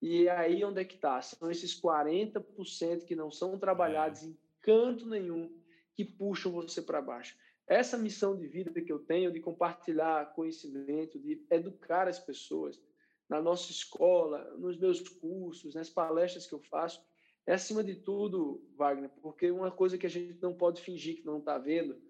E 0.00 0.26
aí 0.28 0.64
onde 0.64 0.80
é 0.80 0.84
que 0.84 0.94
está? 0.94 1.20
São 1.20 1.50
esses 1.50 1.78
40% 1.78 3.04
que 3.04 3.14
não 3.14 3.30
são 3.30 3.58
trabalhados 3.58 4.22
é. 4.22 4.26
em 4.26 4.38
canto 4.62 5.06
nenhum 5.06 5.54
que 5.96 6.04
puxam 6.04 6.52
você 6.52 6.82
para 6.82 7.00
baixo. 7.00 7.36
Essa 7.66 7.98
missão 7.98 8.36
de 8.36 8.46
vida 8.46 8.80
que 8.80 8.92
eu 8.92 8.98
tenho 8.98 9.32
de 9.32 9.40
compartilhar 9.40 10.32
conhecimento, 10.34 11.18
de 11.18 11.44
educar 11.50 12.06
as 12.06 12.18
pessoas, 12.18 12.80
na 13.28 13.42
nossa 13.42 13.72
escola, 13.72 14.54
nos 14.56 14.78
meus 14.78 15.00
cursos, 15.00 15.74
nas 15.74 15.90
palestras 15.90 16.46
que 16.46 16.54
eu 16.54 16.60
faço, 16.60 17.02
é 17.44 17.54
acima 17.54 17.82
de 17.82 17.96
tudo, 17.96 18.64
Wagner, 18.76 19.10
porque 19.20 19.50
uma 19.50 19.70
coisa 19.70 19.98
que 19.98 20.06
a 20.06 20.10
gente 20.10 20.40
não 20.40 20.54
pode 20.54 20.80
fingir 20.80 21.16
que 21.16 21.26
não 21.26 21.38
está 21.38 21.58
vendo 21.58 22.00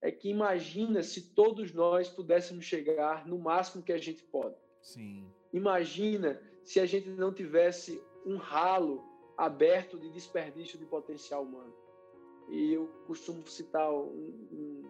é 0.00 0.10
que 0.10 0.28
imagina 0.28 1.02
se 1.02 1.34
todos 1.34 1.72
nós 1.72 2.08
pudéssemos 2.08 2.64
chegar 2.64 3.26
no 3.26 3.38
máximo 3.38 3.82
que 3.82 3.92
a 3.92 3.98
gente 3.98 4.22
pode. 4.24 4.56
Sim. 4.80 5.30
Imagina 5.52 6.40
se 6.64 6.80
a 6.80 6.86
gente 6.86 7.08
não 7.08 7.32
tivesse 7.32 8.02
um 8.24 8.36
ralo 8.36 9.04
aberto 9.36 9.98
de 9.98 10.10
desperdício 10.10 10.78
de 10.78 10.86
potencial 10.86 11.42
humano. 11.42 11.74
E 12.50 12.72
eu 12.74 12.88
costumo 13.06 13.46
citar 13.46 13.90
um, 13.92 14.44
um 14.52 14.84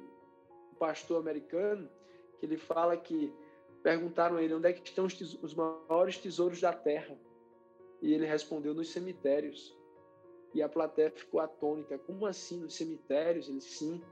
pastor 0.79 1.21
americano 1.21 1.89
que 2.39 2.47
ele 2.47 2.57
fala 2.57 2.97
que 2.97 3.33
perguntaram 3.83 4.37
a 4.37 4.43
ele 4.43 4.55
onde 4.55 4.69
é 4.69 4.73
que 4.73 4.89
estão 4.89 5.07
os 5.07 5.55
maiores 5.55 6.17
tesouros 6.17 6.61
da 6.61 6.73
terra. 6.73 7.17
E 8.01 8.15
ele 8.15 8.25
respondeu 8.25 8.73
nos 8.75 8.91
cemitérios. 8.91 9.77
E 10.55 10.63
a 10.63 10.69
plateia 10.69 11.11
ficou 11.11 11.39
atônita. 11.39 11.99
Como 11.99 12.27
assim 12.27 12.61
nos 12.61 12.75
cemitérios? 12.75 13.49
Ele 13.49 13.61
sim. 13.61 14.03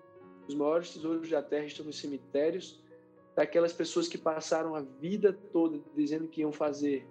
Os 0.46 0.54
maiores 0.54 0.92
tesouros 0.92 1.28
da 1.28 1.42
terra 1.42 1.64
estão 1.64 1.87
nos 1.87 1.98
cemitérios 1.98 2.82
daquelas 3.34 3.72
pessoas 3.72 4.08
que 4.08 4.18
passaram 4.18 4.74
a 4.74 4.80
vida 4.80 5.32
toda 5.52 5.80
dizendo 5.94 6.26
que 6.26 6.40
iam 6.40 6.50
fazer, 6.50 7.06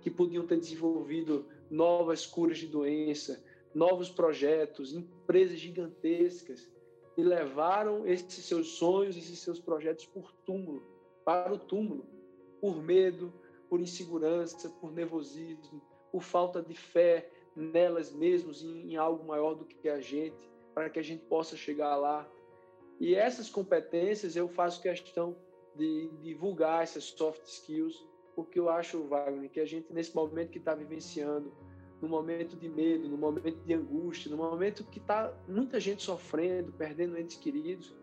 que 0.00 0.10
podiam 0.10 0.46
ter 0.46 0.58
desenvolvido 0.58 1.44
novas 1.70 2.24
curas 2.24 2.58
de 2.58 2.66
doença, 2.66 3.44
novos 3.76 4.08
projetos, 4.08 4.94
empresas 4.94 5.58
gigantescas 5.58 6.66
e 7.14 7.22
levaram 7.22 8.06
esses 8.06 8.46
seus 8.46 8.68
sonhos, 8.78 9.18
esses 9.18 9.38
seus 9.38 9.60
projetos 9.60 10.06
por 10.06 10.32
túmulo, 10.46 10.82
para 11.22 11.52
o 11.52 11.58
túmulo, 11.58 12.06
por 12.58 12.82
medo, 12.82 13.30
por 13.68 13.78
insegurança, 13.78 14.70
por 14.80 14.90
nervosismo, 14.90 15.82
por 16.10 16.22
falta 16.22 16.62
de 16.62 16.72
fé 16.72 17.30
nelas 17.54 18.10
mesmas 18.10 18.62
em, 18.62 18.92
em 18.92 18.96
algo 18.96 19.26
maior 19.26 19.54
do 19.54 19.66
que 19.66 19.90
a 19.90 20.00
gente, 20.00 20.50
para 20.74 20.88
que 20.88 20.98
a 20.98 21.04
gente 21.04 21.26
possa 21.26 21.54
chegar 21.54 21.96
lá. 21.96 22.26
E 22.98 23.14
essas 23.14 23.50
competências 23.50 24.36
eu 24.36 24.48
faço 24.48 24.80
questão 24.80 25.36
de 25.74 26.08
divulgar 26.22 26.82
essas 26.82 27.04
soft 27.04 27.44
skills, 27.44 28.06
porque 28.34 28.58
eu 28.58 28.70
acho, 28.70 29.02
Wagner, 29.04 29.50
que 29.50 29.60
a 29.60 29.66
gente, 29.66 29.92
nesse 29.92 30.16
momento 30.16 30.50
que 30.50 30.58
está 30.58 30.74
vivenciando, 30.74 31.52
no 32.00 32.08
momento 32.08 32.56
de 32.56 32.68
medo, 32.68 33.08
no 33.08 33.16
momento 33.16 33.58
de 33.64 33.74
angústia, 33.74 34.30
no 34.30 34.36
momento 34.36 34.84
que 34.84 34.98
está 34.98 35.32
muita 35.48 35.80
gente 35.80 36.02
sofrendo, 36.02 36.72
perdendo 36.72 37.18
entes 37.18 37.36
queridos, 37.36 37.94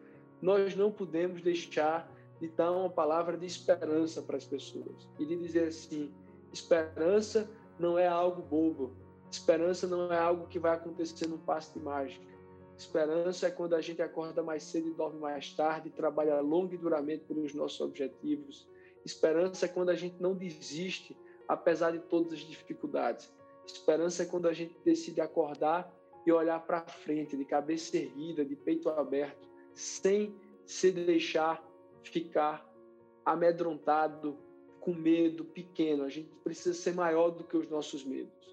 nós 0.42 0.76
não 0.76 0.92
podemos 0.92 1.42
deixar 1.42 2.12
de 2.40 2.48
dar 2.50 2.72
uma 2.72 2.90
palavra 2.90 3.38
de 3.38 3.46
esperança 3.46 4.22
para 4.22 4.38
as 4.38 4.46
pessoas 4.46 5.08
e 5.20 5.26
de 5.26 5.36
dizer 5.38 5.68
assim: 5.68 6.12
esperança 6.52 7.50
não 7.80 7.98
é 7.98 8.08
algo 8.08 8.42
bobo, 8.42 8.96
esperança 9.32 9.88
não 9.88 10.12
é 10.12 10.18
algo 10.18 10.48
que 10.48 10.60
vai 10.60 10.74
acontecer 10.74 11.28
num 11.28 11.38
passe 11.38 11.78
de 11.78 11.84
mágica. 11.84 12.34
Esperança 12.78 13.48
é 13.48 13.52
quando 13.52 13.76
a 13.76 13.82
gente 13.82 14.02
acorda 14.02 14.42
mais 14.42 14.64
cedo 14.64 14.90
e 14.90 14.94
dorme 14.94 15.20
mais 15.20 15.54
tarde, 15.54 15.90
trabalha 15.90 16.42
longo 16.42 16.74
e 16.74 16.78
duramente 16.78 17.24
pelos 17.26 17.54
nossos 17.54 17.80
objetivos. 17.80 18.68
Esperança 19.06 19.66
é 19.66 19.70
quando 19.70 19.90
a 19.90 19.96
gente 19.96 20.16
não 20.20 20.34
desiste, 20.34 21.16
apesar 21.48 21.92
de 21.92 22.00
todas 22.00 22.34
as 22.34 22.40
dificuldades. 22.40 23.32
Esperança 23.66 24.24
é 24.24 24.26
quando 24.26 24.48
a 24.48 24.54
gente 24.54 24.76
decide 24.84 25.22
acordar 25.22 25.94
e 26.26 26.32
olhar 26.32 26.60
para 26.60 26.82
frente, 26.82 27.36
de 27.36 27.46
cabeça 27.46 27.98
erguida, 27.98 28.46
de 28.46 28.56
peito 28.56 28.90
aberto, 28.90 29.48
sem 29.74 30.36
se 30.66 30.92
deixar 30.92 31.64
ficar 32.04 32.70
amedrontado, 33.26 34.38
com 34.80 34.94
medo 34.94 35.46
pequeno. 35.46 36.04
A 36.04 36.10
gente 36.10 36.30
precisa 36.44 36.74
ser 36.74 36.94
maior 36.94 37.30
do 37.30 37.44
que 37.44 37.56
os 37.56 37.70
nossos 37.70 38.04
medos 38.04 38.44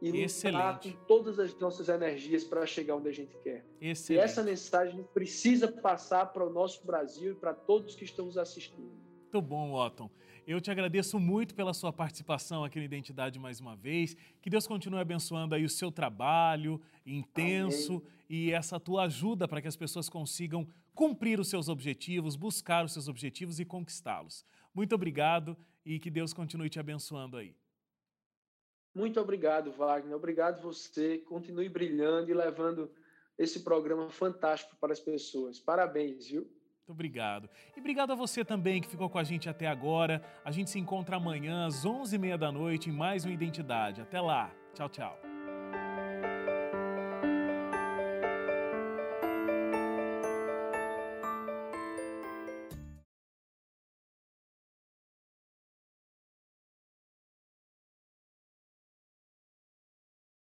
e 0.00 0.10
lutar 0.10 0.80
com 0.80 0.92
todas 1.06 1.38
as 1.38 1.54
nossas 1.58 1.88
energias 1.88 2.42
para 2.42 2.64
chegar 2.64 2.96
onde 2.96 3.08
a 3.08 3.12
gente 3.12 3.36
quer. 3.42 3.64
Excelente. 3.80 4.20
E 4.20 4.24
essa 4.24 4.42
mensagem 4.42 5.04
precisa 5.12 5.70
passar 5.70 6.32
para 6.32 6.44
o 6.44 6.50
nosso 6.50 6.86
Brasil 6.86 7.32
e 7.32 7.34
para 7.34 7.52
todos 7.52 7.94
que 7.94 8.04
estão 8.04 8.26
nos 8.26 8.38
assistindo. 8.38 8.90
Muito 9.32 9.42
bom, 9.42 9.74
Otton. 9.74 10.10
Eu 10.46 10.60
te 10.60 10.70
agradeço 10.70 11.18
muito 11.18 11.54
pela 11.54 11.74
sua 11.74 11.92
participação 11.92 12.64
aqui 12.64 12.78
no 12.78 12.84
Identidade 12.84 13.38
mais 13.38 13.60
uma 13.60 13.76
vez. 13.76 14.16
Que 14.40 14.50
Deus 14.50 14.66
continue 14.66 15.00
abençoando 15.00 15.54
aí 15.54 15.64
o 15.64 15.68
seu 15.68 15.92
trabalho 15.92 16.80
intenso 17.04 17.96
Amém. 17.96 18.02
e 18.28 18.52
essa 18.52 18.80
tua 18.80 19.04
ajuda 19.04 19.46
para 19.46 19.60
que 19.60 19.68
as 19.68 19.76
pessoas 19.76 20.08
consigam 20.08 20.66
cumprir 20.94 21.38
os 21.38 21.48
seus 21.48 21.68
objetivos, 21.68 22.36
buscar 22.36 22.84
os 22.84 22.92
seus 22.92 23.08
objetivos 23.08 23.60
e 23.60 23.64
conquistá-los. 23.64 24.44
Muito 24.74 24.94
obrigado 24.94 25.56
e 25.84 25.98
que 25.98 26.10
Deus 26.10 26.32
continue 26.32 26.68
te 26.68 26.78
abençoando 26.78 27.36
aí. 27.36 27.54
Muito 28.94 29.20
obrigado, 29.20 29.70
Wagner. 29.70 30.16
Obrigado 30.16 30.62
você. 30.62 31.18
Continue 31.18 31.68
brilhando 31.68 32.30
e 32.30 32.34
levando 32.34 32.90
esse 33.38 33.60
programa 33.60 34.10
fantástico 34.10 34.76
para 34.80 34.92
as 34.92 35.00
pessoas. 35.00 35.58
Parabéns, 35.60 36.26
viu? 36.26 36.50
Muito 36.90 36.96
obrigado. 36.96 37.48
E 37.76 37.80
obrigado 37.80 38.12
a 38.12 38.16
você 38.16 38.44
também 38.44 38.80
que 38.80 38.88
ficou 38.88 39.08
com 39.08 39.18
a 39.18 39.22
gente 39.22 39.48
até 39.48 39.68
agora. 39.68 40.20
A 40.44 40.50
gente 40.50 40.70
se 40.70 40.78
encontra 40.78 41.16
amanhã 41.16 41.66
às 41.66 41.86
11h30 41.86 42.36
da 42.36 42.50
noite 42.50 42.90
em 42.90 42.92
mais 42.92 43.24
uma 43.24 43.32
Identidade. 43.32 44.00
Até 44.00 44.20
lá. 44.20 44.50
Tchau, 44.74 44.88
tchau. 44.88 45.29